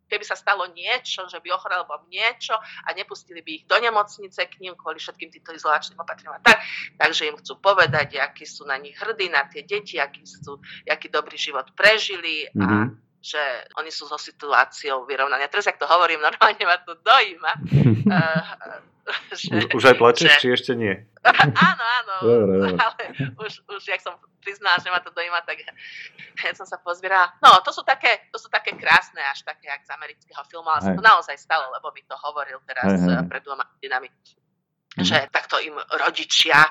keby 0.09 0.25
sa 0.25 0.35
stalo 0.35 0.65
niečo, 0.73 1.29
že 1.29 1.39
by 1.45 1.53
ochorel 1.53 1.85
alebo 1.85 2.09
niečo 2.09 2.57
a 2.57 2.89
nepustili 2.97 3.45
by 3.45 3.51
ich 3.61 3.65
do 3.69 3.77
nemocnice 3.77 4.41
k 4.49 4.55
ním 4.65 4.73
kvôli 4.75 4.97
všetkým 4.97 5.29
týmto 5.29 5.53
izolačným 5.53 6.01
opatreniam 6.01 6.41
tak, 6.41 6.65
takže 6.97 7.29
im 7.29 7.37
chcú 7.37 7.61
povedať, 7.61 8.17
akí 8.17 8.49
sú 8.49 8.65
na 8.65 8.81
nich 8.81 8.97
hrdí, 8.97 9.29
na 9.29 9.45
tie 9.45 9.69
deti, 9.69 10.01
aký, 10.01 10.25
sú, 10.25 10.57
aký 10.89 11.13
dobrý 11.13 11.37
život 11.37 11.69
prežili 11.77 12.49
mm-hmm. 12.49 12.65
a 12.65 12.67
mhm. 12.67 12.89
že 13.21 13.43
oni 13.77 13.93
sú 13.93 14.09
so 14.09 14.17
situáciou 14.17 15.05
vyrovnaní. 15.05 15.45
A 15.45 15.53
teraz, 15.53 15.69
ak 15.69 15.77
to 15.77 15.85
hovorím, 15.85 16.25
normálne 16.27 16.65
ma 16.65 16.81
to 16.81 16.97
dojíma. 16.97 17.53
uh, 18.09 18.81
že, 19.41 19.69
už 19.73 19.85
aj 19.89 19.97
plačeš, 19.97 20.31
že... 20.37 20.41
či 20.41 20.47
ešte 20.53 20.73
nie? 20.77 20.93
áno, 21.69 21.85
áno, 21.85 22.15
dobre, 22.23 22.45
dobre. 22.47 22.71
ale 22.85 23.03
už, 23.41 23.53
už, 23.69 23.83
jak 23.85 24.01
som 24.01 24.17
priznala, 24.41 24.79
že 24.81 24.89
ma 24.93 25.01
to 25.01 25.11
dojíma, 25.13 25.41
tak 25.45 25.61
ja 26.41 26.53
som 26.55 26.65
sa 26.69 26.79
pozbierala. 26.81 27.33
No, 27.43 27.61
to 27.65 27.73
sú 27.73 27.83
také, 27.85 28.29
to 28.33 28.39
sú 28.39 28.49
také 28.53 28.77
krásne, 28.77 29.21
až 29.25 29.45
také, 29.45 29.69
jak 29.69 29.83
z 29.85 29.91
amerického 29.93 30.43
filmu, 30.49 30.69
ale 30.69 30.81
sa 30.85 30.93
to 30.95 31.05
naozaj 31.05 31.37
stalo, 31.37 31.69
lebo 31.73 31.91
mi 31.93 32.05
to 32.05 32.17
hovoril 32.17 32.61
teraz 32.69 32.97
hej, 32.97 33.09
hej. 33.09 33.27
pred 33.27 33.43
dvoma 33.45 33.65
hodinami, 33.67 34.09
mm. 34.09 35.05
že 35.05 35.17
takto 35.33 35.61
im 35.61 35.77
rodičia 35.99 36.65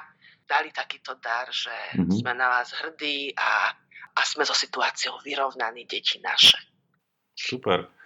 dali 0.48 0.72
takýto 0.72 1.20
dar, 1.20 1.52
že 1.52 1.76
mm-hmm. 2.00 2.24
sme 2.24 2.32
na 2.32 2.48
vás 2.48 2.72
hrdí 2.72 3.36
a, 3.36 3.76
a 4.16 4.22
sme 4.24 4.48
so 4.48 4.56
situáciou 4.56 5.20
vyrovnaní, 5.20 5.84
deti 5.84 6.24
naše. 6.24 6.56
Super. 7.36 7.97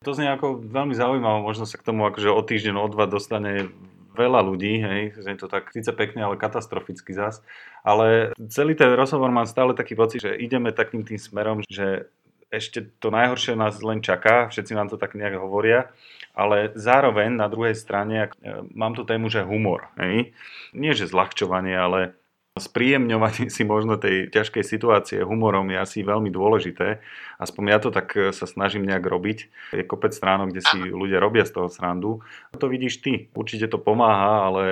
To 0.00 0.16
znie 0.16 0.32
ako 0.32 0.64
veľmi 0.64 0.96
zaujímavé, 0.96 1.44
možno 1.44 1.68
sa 1.68 1.76
k 1.76 1.84
tomu 1.84 2.08
akože 2.08 2.32
o 2.32 2.40
týždeň, 2.40 2.72
o 2.72 2.88
dva 2.88 3.04
dostane 3.04 3.68
veľa 4.16 4.40
ľudí, 4.48 4.80
hej, 4.80 5.12
je 5.12 5.36
to 5.36 5.44
tak 5.44 5.68
síce 5.76 5.92
pekne, 5.92 6.24
ale 6.24 6.40
katastroficky 6.40 7.12
zas. 7.12 7.44
Ale 7.84 8.32
celý 8.48 8.72
ten 8.72 8.96
rozhovor 8.96 9.28
mám 9.28 9.44
stále 9.44 9.76
taký 9.76 9.92
pocit, 9.92 10.24
že 10.24 10.40
ideme 10.40 10.72
takým 10.72 11.04
tým 11.04 11.20
smerom, 11.20 11.60
že 11.68 12.08
ešte 12.48 12.96
to 12.96 13.12
najhoršie 13.12 13.54
nás 13.54 13.76
len 13.84 14.00
čaká, 14.00 14.48
všetci 14.48 14.72
nám 14.72 14.88
to 14.88 14.96
tak 14.96 15.12
nejak 15.12 15.36
hovoria, 15.36 15.92
ale 16.32 16.72
zároveň 16.74 17.36
na 17.36 17.52
druhej 17.52 17.76
strane 17.76 18.26
e, 18.26 18.28
mám 18.74 18.96
tu 18.96 19.06
tému, 19.06 19.28
že 19.28 19.46
humor. 19.46 19.92
Hej? 20.00 20.34
Nie, 20.74 20.96
že 20.96 21.12
zľahčovanie, 21.12 21.76
ale 21.76 22.18
spríjemňovanie 22.58 23.46
si 23.54 23.62
možno 23.62 24.00
tej 24.00 24.32
ťažkej 24.32 24.64
situácie 24.66 25.18
humorom 25.22 25.70
je 25.70 25.78
asi 25.78 25.98
veľmi 26.02 26.32
dôležité. 26.32 26.98
Aspoň 27.38 27.64
ja 27.70 27.78
to 27.78 27.90
tak 27.94 28.16
e, 28.18 28.34
sa 28.34 28.48
snažím 28.48 28.82
nejak 28.88 29.04
robiť. 29.06 29.38
Je 29.76 29.86
kopec 29.86 30.10
stránok, 30.10 30.50
kde 30.50 30.62
si 30.64 30.78
ľudia 30.90 31.22
robia 31.22 31.46
z 31.46 31.54
toho 31.54 31.68
srandu. 31.70 32.24
To 32.56 32.66
vidíš 32.66 33.04
ty. 33.04 33.30
Určite 33.36 33.70
to 33.70 33.78
pomáha, 33.78 34.50
ale 34.50 34.62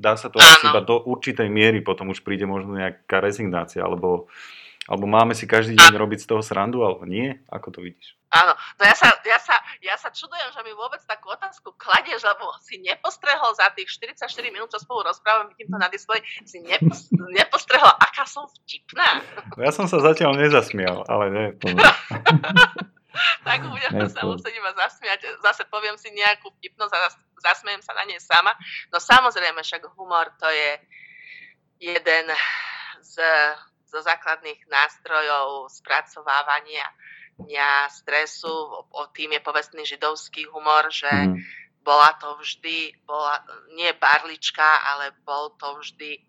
dá 0.00 0.16
sa 0.16 0.32
to 0.32 0.40
asi 0.40 0.70
iba 0.70 0.80
do 0.80 0.96
určitej 0.96 1.52
miery, 1.52 1.84
potom 1.84 2.08
už 2.08 2.24
príde 2.24 2.48
možno 2.48 2.72
nejaká 2.72 3.20
rezignácia, 3.20 3.84
alebo 3.84 4.30
alebo 4.90 5.06
máme 5.06 5.38
si 5.38 5.46
každý 5.46 5.78
deň 5.78 5.94
robiť 5.94 6.26
z 6.26 6.28
toho 6.34 6.42
srandu, 6.42 6.82
alebo 6.82 7.06
nie? 7.06 7.38
Ako 7.46 7.70
to 7.70 7.78
vidíš? 7.78 8.18
Áno, 8.34 8.58
no 8.58 8.82
ja 8.82 8.96
sa, 8.98 9.14
ja, 9.22 9.38
sa, 9.38 9.59
ja 9.80 9.96
sa 9.96 10.12
čudujem, 10.12 10.52
že 10.52 10.60
mi 10.60 10.72
vôbec 10.76 11.00
takú 11.08 11.32
otázku 11.32 11.72
kladieš, 11.80 12.24
lebo 12.24 12.52
si 12.60 12.80
nepostrehol 12.84 13.56
za 13.56 13.72
tých 13.72 13.88
44 13.96 14.28
minút, 14.52 14.68
čo 14.68 14.80
spolu 14.80 15.08
rozprávam, 15.08 15.48
vidím 15.52 15.72
to 15.72 15.78
na 15.80 15.88
displeji, 15.88 16.20
si 16.44 16.60
nepos, 16.60 17.08
nepostrehol, 17.12 17.92
aká 17.96 18.28
som 18.28 18.44
vtipná. 18.60 19.24
No 19.56 19.64
ja 19.64 19.72
som 19.72 19.88
sa 19.88 20.00
zatiaľ 20.04 20.36
nezasmial, 20.36 21.08
ale 21.08 21.24
nie. 21.32 21.48
tak 23.48 23.66
budem 23.66 24.06
sa 24.06 24.22
musieť 24.28 24.54
iba 24.54 24.70
zasmiať. 24.76 25.20
Zase 25.42 25.64
poviem 25.66 25.96
si 25.96 26.12
nejakú 26.12 26.52
vtipnosť 26.60 26.92
a 26.94 27.00
zasmiem 27.40 27.80
sa 27.80 27.96
na 27.96 28.04
nej 28.04 28.20
sama. 28.20 28.52
No 28.92 29.00
samozrejme, 29.00 29.64
však 29.64 29.88
humor 29.96 30.28
to 30.36 30.46
je 30.46 30.70
jeden 31.80 32.26
z 33.00 33.16
zo 33.90 33.98
základných 34.06 34.70
nástrojov 34.70 35.66
spracovávania 35.74 36.86
dňa 37.46 37.88
stresu. 37.90 38.50
O 38.90 39.02
tým 39.12 39.36
je 39.36 39.40
povestný 39.40 39.82
židovský 39.86 40.48
humor, 40.50 40.88
že 40.92 41.10
mm. 41.10 41.36
bola 41.84 42.12
to 42.20 42.36
vždy, 42.40 42.92
bola, 43.04 43.40
nie 43.74 43.90
barlička, 43.96 44.84
ale 44.94 45.16
bol 45.24 45.54
to 45.56 45.80
vždy 45.80 46.20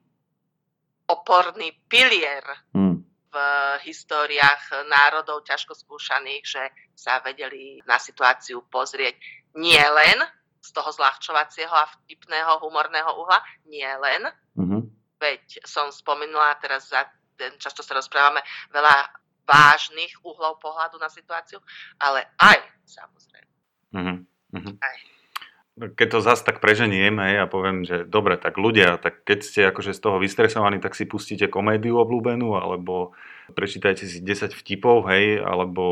oporný 1.08 1.76
pilier 1.91 2.43
mm. 2.71 2.95
v 3.32 3.36
históriách 3.84 4.88
národov 4.88 5.43
ťažko 5.43 5.76
skúšaných, 5.76 6.43
že 6.47 6.63
sa 6.95 7.19
vedeli 7.19 7.84
na 7.84 8.00
situáciu 8.00 8.63
pozrieť 8.71 9.19
nie 9.56 9.82
len 9.82 10.19
z 10.62 10.69
toho 10.71 10.93
zľahčovacieho 10.93 11.74
a 11.74 11.89
vtipného 11.89 12.62
humorného 12.62 13.17
uhla, 13.17 13.41
nie 13.65 13.88
len, 13.97 14.30
mm-hmm. 14.54 14.82
veď 15.17 15.65
som 15.65 15.89
spomenula 15.89 16.54
teraz 16.62 16.93
za 16.93 17.10
často 17.58 17.82
sa 17.82 17.97
rozprávame 17.97 18.45
veľa 18.69 19.20
vážnych 19.51 20.15
uhlov 20.23 20.63
pohľadu 20.63 20.95
na 20.95 21.11
situáciu, 21.11 21.59
ale 21.99 22.31
aj 22.39 22.63
samozrejme. 22.87 23.51
Mm-hmm. 23.91 24.75
Aj. 24.79 24.97
Keď 25.81 26.07
to 26.07 26.19
zase 26.19 26.43
tak 26.43 26.59
preženiem 26.59 27.15
hej, 27.19 27.43
a 27.43 27.45
poviem, 27.47 27.83
že 27.83 28.03
dobre, 28.07 28.35
tak 28.35 28.59
ľudia, 28.59 28.99
tak 28.99 29.23
keď 29.27 29.39
ste 29.43 29.61
akože 29.71 29.91
z 29.95 30.01
toho 30.03 30.19
vystresovaní, 30.19 30.79
tak 30.79 30.95
si 30.95 31.07
pustíte 31.07 31.47
komédiu 31.47 31.99
obľúbenú, 31.99 32.55
alebo 32.59 33.15
prečítajte 33.55 34.07
si 34.07 34.19
10 34.23 34.51
vtipov, 34.51 35.07
hej, 35.11 35.39
alebo 35.43 35.83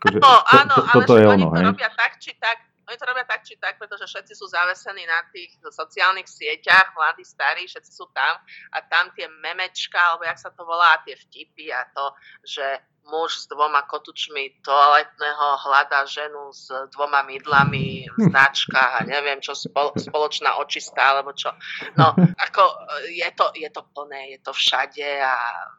akože, 0.00 0.18
no, 0.20 0.32
áno, 0.44 0.74
to, 0.74 0.80
to, 0.80 0.92
toto 1.00 1.12
ale 1.16 1.20
je 1.20 1.26
ono, 1.28 1.46
to 1.48 1.56
hej. 1.56 1.64
robia 1.72 1.90
tak 1.92 2.12
či 2.20 2.32
tak 2.36 2.58
oni 2.86 2.96
to 2.98 3.04
robia 3.06 3.26
tak 3.26 3.42
či 3.42 3.58
tak, 3.58 3.82
pretože 3.82 4.06
všetci 4.06 4.32
sú 4.38 4.46
zavesení 4.46 5.02
na 5.06 5.26
tých 5.34 5.50
sociálnych 5.58 6.30
sieťach, 6.30 6.94
mladí, 6.94 7.26
starí, 7.26 7.66
všetci 7.66 7.90
sú 7.90 8.06
tam 8.14 8.38
a 8.70 8.78
tam 8.86 9.10
tie 9.18 9.26
memečka, 9.42 9.98
alebo 9.98 10.22
jak 10.24 10.38
sa 10.38 10.54
to 10.54 10.62
volá, 10.62 11.02
tie 11.02 11.18
vtipy 11.18 11.74
a 11.74 11.82
to, 11.90 12.14
že 12.46 12.62
muž 13.06 13.38
s 13.38 13.46
dvoma 13.46 13.86
kotučmi 13.86 14.62
toaletného 14.66 15.46
hľadá 15.62 16.06
ženu 16.10 16.50
s 16.50 16.70
dvoma 16.90 17.22
mydlami, 17.22 18.06
značka 18.18 18.98
a 18.98 19.06
neviem 19.06 19.38
čo, 19.38 19.54
spoločná 19.94 20.58
očistá 20.58 21.14
alebo 21.14 21.30
čo. 21.30 21.54
No, 21.94 22.14
ako 22.18 22.62
je 23.06 23.30
to, 23.34 23.46
je 23.54 23.70
to 23.70 23.82
plné, 23.94 24.34
je 24.34 24.38
to 24.42 24.50
všade 24.50 25.10
a 25.22 25.34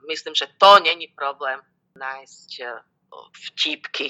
myslím, 0.08 0.36
že 0.36 0.48
to 0.56 0.80
není 0.80 1.12
problém 1.12 1.60
nájsť 2.00 2.52
eh, 2.64 2.80
vtipky 3.36 4.08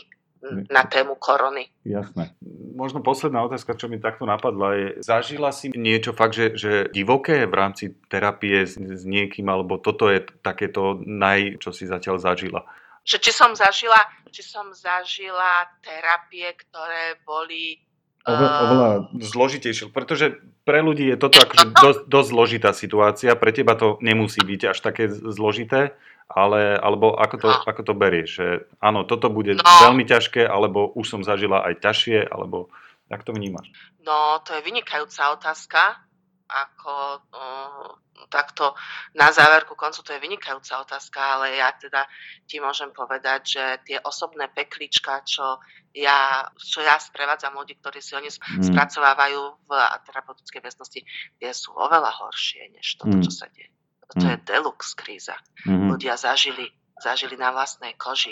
na 0.69 0.83
tému 0.83 1.15
korony. 1.15 1.69
Jasné. 1.85 2.36
Možno 2.77 3.01
posledná 3.01 3.41
otázka, 3.41 3.73
čo 3.73 3.89
mi 3.89 3.97
takto 3.97 4.29
napadla, 4.29 4.77
je, 4.77 4.87
zažila 5.01 5.49
si 5.49 5.73
niečo 5.73 6.13
fakt, 6.13 6.37
že, 6.37 6.53
že 6.53 6.71
divoké 6.93 7.49
v 7.49 7.57
rámci 7.57 7.97
terapie 8.05 8.69
s, 8.69 8.77
s 8.77 9.01
niekým, 9.01 9.49
alebo 9.49 9.81
toto 9.81 10.13
je 10.13 10.21
takéto 10.45 11.01
naj, 11.01 11.57
čo 11.57 11.73
si 11.73 11.89
zatiaľ 11.89 12.21
zažila? 12.21 12.61
Že 13.01 13.17
či 13.17 13.31
som 13.33 13.51
zažila, 13.57 13.97
či 14.29 14.45
som 14.45 14.69
zažila 14.77 15.65
terapie, 15.81 16.53
ktoré 16.53 17.17
boli 17.25 17.81
Oveľa, 18.27 18.59
oveľa 18.59 18.89
zložitejšie, 19.23 19.87
pretože 19.95 20.35
pre 20.67 20.83
ľudí 20.83 21.07
je 21.07 21.15
toto 21.15 21.39
akože 21.47 21.65
dosť, 21.71 22.01
dosť 22.11 22.29
zložitá 22.29 22.71
situácia, 22.75 23.39
pre 23.39 23.55
teba 23.55 23.79
to 23.79 23.95
nemusí 24.03 24.43
byť 24.43 24.61
až 24.75 24.77
také 24.83 25.07
zložité, 25.07 25.95
ale, 26.27 26.75
alebo 26.75 27.15
ako 27.15 27.35
to, 27.39 27.49
no. 27.49 27.63
ako 27.63 27.81
to 27.87 27.93
berieš, 27.95 28.29
že 28.39 28.47
áno, 28.83 29.07
toto 29.07 29.31
bude 29.31 29.55
no. 29.55 29.63
veľmi 29.63 30.03
ťažké, 30.03 30.43
alebo 30.43 30.91
už 30.93 31.07
som 31.07 31.21
zažila 31.23 31.63
aj 31.63 31.79
ťažšie, 31.79 32.27
alebo 32.27 32.67
jak 33.07 33.23
to 33.23 33.31
vnímaš? 33.31 33.71
No, 34.03 34.43
to 34.43 34.55
je 34.59 34.61
vynikajúca 34.63 35.31
otázka, 35.35 36.03
ako 36.47 36.93
uh, 37.35 37.91
takto 38.31 38.75
na 39.15 39.29
záver 39.35 39.63
ku 39.67 39.75
koncu 39.75 39.99
to 40.03 40.15
je 40.15 40.23
vynikajúca 40.23 40.83
otázka, 40.83 41.19
ale 41.19 41.59
ja 41.59 41.71
teda 41.75 42.07
ti 42.47 42.57
môžem 42.57 42.91
povedať, 42.91 43.41
že 43.45 43.63
tie 43.83 43.97
osobné 44.01 44.47
peklička, 44.51 45.21
čo 45.27 45.59
ja, 45.95 46.47
čo 46.55 46.83
ja 46.83 46.99
sprevádzam 46.99 47.55
ľudí, 47.55 47.79
ktorí 47.79 47.99
si 48.03 48.15
oni 48.15 48.29
mm. 48.29 48.73
spracovávajú 48.73 49.41
v 49.65 49.71
terapeutickej 50.07 50.61
väznosti, 50.61 50.99
tie 51.39 51.51
sú 51.51 51.73
oveľa 51.73 52.11
horšie, 52.15 52.73
než 52.75 52.99
toto, 52.99 53.17
mm. 53.17 53.23
čo 53.23 53.31
sa 53.31 53.47
deje. 53.51 53.76
To 54.15 54.23
mm. 54.23 54.29
je 54.31 54.37
deluxe 54.47 54.95
kríza. 54.95 55.35
Mm. 55.67 55.91
Ľudia 55.91 56.15
zažili, 56.15 56.71
zažili 56.95 57.35
na 57.35 57.51
vlastnej 57.51 57.99
koži 57.99 58.31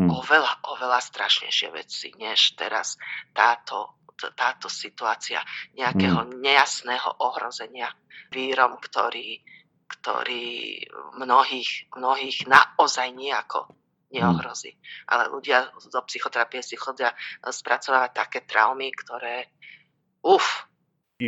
mm. 0.00 0.08
oveľa, 0.08 0.52
oveľa 0.72 1.00
strašnejšie 1.04 1.68
veci, 1.72 2.08
než 2.16 2.56
teraz 2.56 2.96
táto, 3.36 4.00
táto 4.16 4.72
situácia 4.72 5.44
nejakého 5.76 6.24
mm. 6.24 6.40
nejasného 6.40 7.20
ohrozenia 7.20 7.92
vírom, 8.32 8.80
ktorý, 8.80 9.44
ktorý 9.84 10.80
mnohých, 11.20 11.92
mnohých 11.92 12.48
naozaj 12.48 13.12
nejako 13.12 13.68
neohrozí. 14.12 14.76
Ale 15.08 15.32
ľudia 15.32 15.72
do 15.72 16.00
psychoterapie 16.04 16.60
si 16.60 16.76
chodia 16.76 17.12
spracovať 17.44 18.10
také 18.12 18.44
traumy, 18.44 18.92
ktoré 18.92 19.48
uf, 20.24 20.68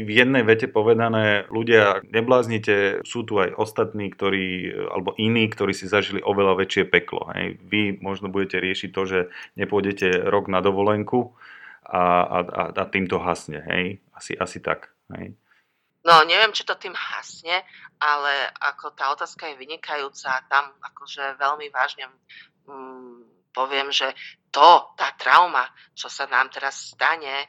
v 0.03 0.11
jednej 0.11 0.43
vete 0.43 0.67
povedané, 0.67 1.47
ľudia, 1.47 2.03
nebláznite, 2.11 3.07
sú 3.07 3.23
tu 3.23 3.39
aj 3.39 3.55
ostatní, 3.55 4.11
ktorí, 4.11 4.75
alebo 4.91 5.15
iní, 5.15 5.47
ktorí 5.47 5.71
si 5.77 5.87
zažili 5.87 6.25
oveľa 6.25 6.59
väčšie 6.59 6.91
peklo. 6.91 7.31
Hej. 7.37 7.63
Vy 7.63 8.03
možno 8.03 8.33
budete 8.33 8.59
riešiť 8.59 8.91
to, 8.91 9.03
že 9.07 9.21
nepôjdete 9.55 10.27
rok 10.27 10.51
na 10.51 10.59
dovolenku 10.59 11.37
a, 11.87 12.03
a, 12.27 12.39
a 12.75 12.85
tým 12.91 13.07
to 13.07 13.23
hasne. 13.23 13.63
Hej. 13.63 14.03
Asi, 14.17 14.35
asi 14.35 14.59
tak. 14.59 14.91
Hej. 15.15 15.39
No, 16.05 16.21
neviem, 16.27 16.53
či 16.53 16.69
to 16.69 16.77
tým 16.77 16.93
hasne, 16.93 17.65
ale 17.97 18.33
ako 18.61 18.93
tá 18.93 19.09
otázka 19.15 19.49
je 19.49 19.61
vynikajúca, 19.61 20.45
tam 20.53 20.77
akože 20.85 21.41
veľmi 21.41 21.73
vážne 21.73 22.13
mm, 22.69 23.49
poviem, 23.55 23.89
že 23.89 24.13
to, 24.51 24.93
tá 24.99 25.15
trauma, 25.17 25.65
čo 25.95 26.11
sa 26.11 26.27
nám 26.27 26.51
teraz 26.51 26.93
stane, 26.93 27.49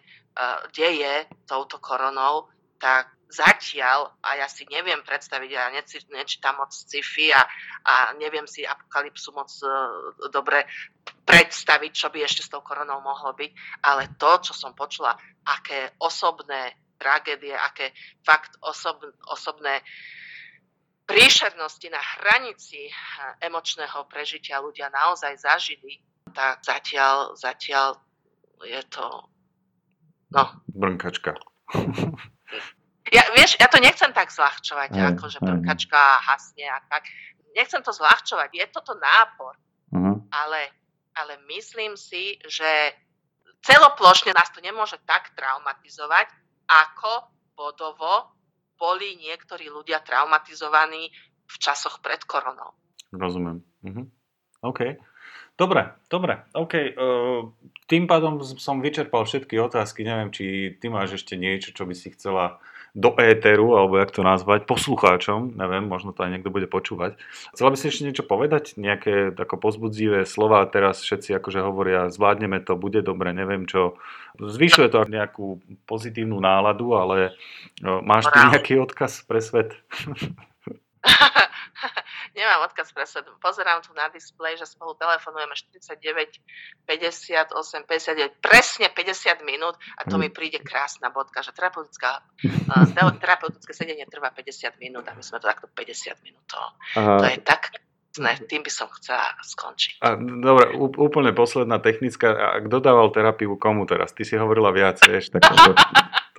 deje 0.76 1.28
touto 1.48 1.80
koronou, 1.80 2.52
tak 2.76 3.16
zatiaľ, 3.32 4.16
a 4.22 4.40
ja 4.40 4.48
si 4.48 4.64
neviem 4.70 5.02
predstaviť, 5.02 5.50
ja 5.50 5.68
neci, 5.74 5.98
nečítam 6.14 6.62
moc 6.62 6.72
sci-fi 6.72 7.34
a, 7.34 7.42
a 7.84 7.94
neviem 8.16 8.46
si 8.46 8.64
apokalypsu 8.64 9.34
moc 9.34 9.50
uh, 9.66 10.30
dobre 10.30 10.70
predstaviť, 11.26 11.92
čo 11.92 12.08
by 12.14 12.22
ešte 12.22 12.46
s 12.46 12.52
tou 12.54 12.62
koronou 12.62 13.02
mohlo 13.02 13.34
byť, 13.34 13.52
ale 13.82 14.14
to, 14.16 14.32
čo 14.46 14.54
som 14.54 14.78
počula, 14.78 15.18
aké 15.44 15.98
osobné 16.00 16.78
tragédie, 16.96 17.52
aké 17.52 17.92
fakt 18.24 18.56
osob, 18.62 19.04
osobné 19.28 19.84
príšernosti 21.06 21.90
na 21.92 22.02
hranici 22.02 22.90
emočného 23.42 24.10
prežitia 24.10 24.62
ľudia 24.62 24.90
naozaj 24.90 25.38
zažili, 25.38 26.02
tak 26.34 26.66
zatiaľ, 26.66 27.38
zatiaľ 27.38 28.00
je 28.64 28.82
to 28.90 29.06
No. 30.34 30.44
Brnkačka. 30.72 31.38
Ja, 33.14 33.22
vieš, 33.38 33.62
ja 33.62 33.70
to 33.70 33.78
nechcem 33.78 34.10
tak 34.18 34.34
zľahčovať, 34.34 34.90
aj, 34.98 35.06
ako 35.14 35.26
že 35.30 35.38
brnkačka 35.38 36.26
hasne 36.26 36.66
a 36.66 36.82
tak. 36.90 37.06
Nechcem 37.54 37.86
to 37.86 37.94
zľahčovať, 37.94 38.50
je 38.50 38.66
toto 38.74 38.98
nápor. 38.98 39.54
Uh-huh. 39.94 40.26
Ale, 40.34 40.74
ale 41.14 41.38
myslím 41.46 41.94
si, 41.94 42.42
že 42.50 42.98
celoplošne 43.62 44.34
nás 44.34 44.50
to 44.50 44.60
nemôže 44.60 44.98
tak 45.06 45.38
traumatizovať, 45.38 46.34
ako 46.66 47.30
bodovo 47.54 48.34
boli 48.76 49.22
niektorí 49.22 49.70
ľudia 49.70 50.02
traumatizovaní 50.02 51.14
v 51.46 51.56
časoch 51.62 52.02
pred 52.02 52.20
koronou. 52.26 52.74
Rozumiem. 53.14 53.62
Uh-huh. 53.86 54.06
OK. 54.66 54.98
Dobre, 55.56 55.96
dobre, 56.12 56.44
OK. 56.52 56.74
Uh, 57.00 57.56
tým 57.88 58.12
pádom 58.12 58.44
som 58.44 58.84
vyčerpal 58.84 59.24
všetky 59.24 59.56
otázky. 59.56 60.04
Neviem, 60.04 60.30
či 60.36 60.76
ty 60.76 60.92
máš 60.92 61.24
ešte 61.24 61.40
niečo, 61.40 61.72
čo 61.72 61.88
by 61.88 61.96
si 61.96 62.12
chcela 62.12 62.60
do 62.96 63.12
éteru, 63.20 63.76
alebo 63.76 64.00
jak 64.00 64.16
to 64.16 64.24
nazvať, 64.24 64.64
poslucháčom, 64.72 65.60
neviem, 65.60 65.84
možno 65.84 66.16
to 66.16 66.24
aj 66.24 66.32
niekto 66.32 66.48
bude 66.48 66.72
počúvať. 66.72 67.20
Chcela 67.52 67.76
by 67.76 67.78
si 67.78 67.92
ešte 67.92 68.08
niečo 68.08 68.24
povedať? 68.24 68.80
Nejaké 68.80 69.36
tako 69.36 69.60
pozbudzivé 69.60 70.24
slova, 70.24 70.64
teraz 70.64 71.04
všetci 71.04 71.36
akože 71.36 71.60
hovoria, 71.60 72.08
zvládneme 72.08 72.64
to, 72.64 72.80
bude 72.80 73.04
dobre, 73.04 73.36
neviem 73.36 73.68
čo. 73.68 74.00
Zvyšuje 74.40 74.88
to 74.96 75.04
nejakú 75.12 75.60
pozitívnu 75.84 76.40
náladu, 76.40 76.96
ale 76.96 77.36
no, 77.84 78.00
máš 78.00 78.32
tu 78.32 78.40
nejaký 78.40 78.80
odkaz 78.80 79.28
pre 79.28 79.44
svet? 79.44 79.76
nemám 82.36 82.68
odkaz 82.68 82.92
pre 82.92 83.08
sebe. 83.08 83.32
Pozerám 83.40 83.82
tu 83.82 83.96
na 83.96 84.12
displej, 84.12 84.60
že 84.60 84.68
spolu 84.68 84.94
telefonujeme 85.00 85.56
49, 85.56 86.44
58, 86.84 87.88
59, 87.88 88.44
presne 88.44 88.92
50 88.92 89.42
minút 89.48 89.80
a 89.98 90.04
to 90.04 90.20
mi 90.20 90.28
príde 90.28 90.60
krásna 90.60 91.10
bodka, 91.10 91.42
že 91.42 91.56
terapeutická, 91.56 92.22
uh, 92.76 93.16
terapeutické 93.18 93.72
sedenie 93.72 94.06
trvá 94.12 94.30
50 94.30 94.76
minút 94.84 95.08
a 95.08 95.16
my 95.16 95.24
sme 95.24 95.40
to 95.40 95.48
takto 95.48 95.72
50 95.72 96.28
minút. 96.28 96.44
To, 96.52 96.62
to 97.24 97.26
je 97.26 97.40
tak 97.42 97.72
Ne, 98.16 98.32
tým 98.48 98.64
by 98.64 98.72
som 98.72 98.88
chcela 98.96 99.36
skončiť. 99.44 100.00
A, 100.00 100.16
dobre, 100.16 100.72
úplne 100.80 101.36
posledná 101.36 101.84
technická. 101.84 102.32
A 102.32 102.64
kto 102.64 102.80
dával 102.80 103.12
terapiu 103.12 103.60
komu 103.60 103.84
teraz? 103.84 104.16
Ty 104.16 104.24
si 104.24 104.40
hovorila 104.40 104.72
viac, 104.72 105.04
vieš, 105.04 105.36
tak 105.36 105.44
to, 105.44 105.76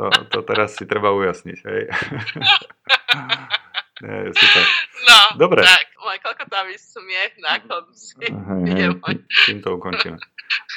to, 0.00 0.04
to 0.08 0.38
teraz 0.48 0.72
si 0.80 0.88
treba 0.88 1.12
ujasniť. 1.12 1.58
Hej. 1.68 1.82
Nie, 4.04 4.28
super. 4.32 4.64
No, 5.08 5.18
Dobre. 5.40 5.64
tak, 5.64 5.85
môj 6.06 6.18
kokotavý 6.22 6.78
smiech 6.78 7.34
na 7.42 7.58
konci. 7.58 8.14
Hej, 8.22 8.94
hej, 9.10 9.18
tým 9.50 9.58
to 9.58 9.74
ukončíme. 9.74 10.22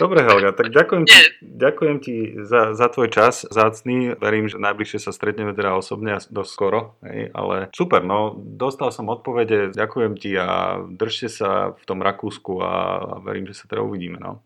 Dobre, 0.02 0.26
Helga, 0.26 0.50
tak 0.50 0.74
ďakujem 0.74 1.06
ti, 1.06 1.20
ďakujem 1.46 1.98
ti 2.02 2.16
za, 2.42 2.74
za 2.74 2.88
tvoj 2.90 3.14
čas 3.14 3.46
zácný. 3.46 4.18
Verím, 4.18 4.50
že 4.50 4.58
najbližšie 4.58 4.98
sa 5.06 5.12
stretneme 5.14 5.54
teda 5.54 5.78
osobne 5.78 6.18
dosť 6.18 6.50
skoro, 6.50 6.98
hej, 7.06 7.30
ale 7.38 7.70
super, 7.78 8.02
no 8.02 8.34
dostal 8.34 8.90
som 8.90 9.12
odpovede, 9.14 9.70
ďakujem 9.78 10.18
ti 10.18 10.34
a 10.34 10.82
držte 10.90 11.30
sa 11.30 11.50
v 11.78 11.84
tom 11.86 12.02
Rakúsku 12.02 12.58
a, 12.66 12.74
a 12.98 13.16
verím, 13.22 13.46
že 13.46 13.62
sa 13.62 13.70
teda 13.70 13.86
uvidíme, 13.86 14.18
no. 14.18 14.42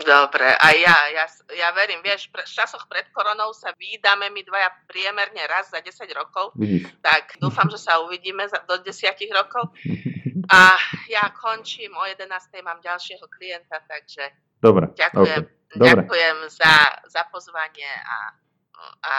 Dobre, 0.00 0.48
a 0.56 0.66
ja, 0.72 0.96
ja, 1.12 1.24
ja 1.52 1.68
verím, 1.76 2.00
vieš, 2.00 2.32
v 2.32 2.40
časoch 2.40 2.88
pred 2.88 3.04
koronou 3.12 3.52
sa 3.52 3.76
vydáme 3.76 4.32
my 4.32 4.40
dvaja 4.48 4.72
priemerne 4.88 5.44
raz 5.44 5.68
za 5.68 5.84
10 5.84 5.92
rokov, 6.16 6.56
tak 7.04 7.36
dúfam, 7.36 7.68
že 7.68 7.76
sa 7.76 8.00
uvidíme 8.00 8.48
za, 8.48 8.64
do 8.64 8.80
10 8.80 8.88
rokov. 9.36 9.70
A 10.50 10.74
ja 11.06 11.30
končím, 11.30 11.94
o 11.94 12.02
11. 12.02 12.26
mám 12.66 12.82
ďalšieho 12.82 13.22
klienta, 13.30 13.78
takže 13.86 14.34
Dobre, 14.60 14.92
ďakujem, 14.92 15.40
okay. 15.46 15.78
Dobre. 15.78 16.04
ďakujem 16.04 16.36
za, 16.52 16.74
za 17.06 17.22
pozvanie 17.32 17.88
a, 17.88 18.18
a 19.04 19.14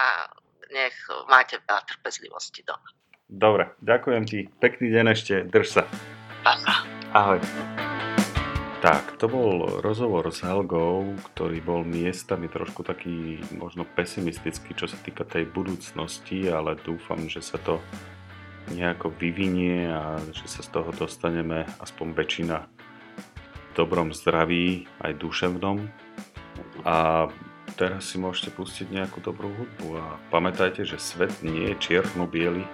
nech 0.69 0.95
máte 1.31 1.57
veľa 1.65 1.81
trpezlivosti 1.87 2.61
doma. 2.61 2.89
Dobre, 3.31 3.73
ďakujem 3.79 4.23
ti, 4.27 4.39
pekný 4.59 4.91
deň 4.91 5.05
ešte, 5.15 5.35
drž 5.47 5.67
sa. 5.71 5.83
Pa, 6.43 6.57
Ahoj. 7.15 7.90
Tak, 8.81 9.21
to 9.21 9.29
bol 9.29 9.77
rozhovor 9.77 10.33
s 10.33 10.41
Helgou, 10.41 11.13
ktorý 11.29 11.61
bol 11.61 11.85
miestami 11.85 12.49
trošku 12.49 12.81
taký 12.81 13.37
možno 13.53 13.85
pesimistický, 13.85 14.73
čo 14.73 14.89
sa 14.89 14.97
týka 14.97 15.21
tej 15.21 15.45
budúcnosti, 15.45 16.49
ale 16.49 16.73
dúfam, 16.81 17.29
že 17.29 17.45
sa 17.45 17.61
to 17.61 17.77
nejako 18.73 19.13
vyvinie 19.21 19.85
a 19.85 20.17
že 20.33 20.49
sa 20.49 20.65
z 20.65 20.69
toho 20.73 20.89
dostaneme 20.97 21.69
aspoň 21.77 22.07
väčšina 22.17 22.57
v 22.65 23.71
dobrom 23.77 24.17
zdraví, 24.17 24.89
aj 25.05 25.13
duševnom. 25.13 25.85
A 26.81 27.29
teraz 27.77 28.09
si 28.09 28.17
môžete 28.17 28.49
pustiť 28.49 28.89
nejakú 28.89 29.21
dobrú 29.21 29.53
hudbu 29.61 29.87
a 30.01 30.17
pamätajte, 30.33 30.89
že 30.89 30.97
svet 30.97 31.29
nie 31.45 31.69
je 31.69 31.77
čierno-biely, 31.77 32.65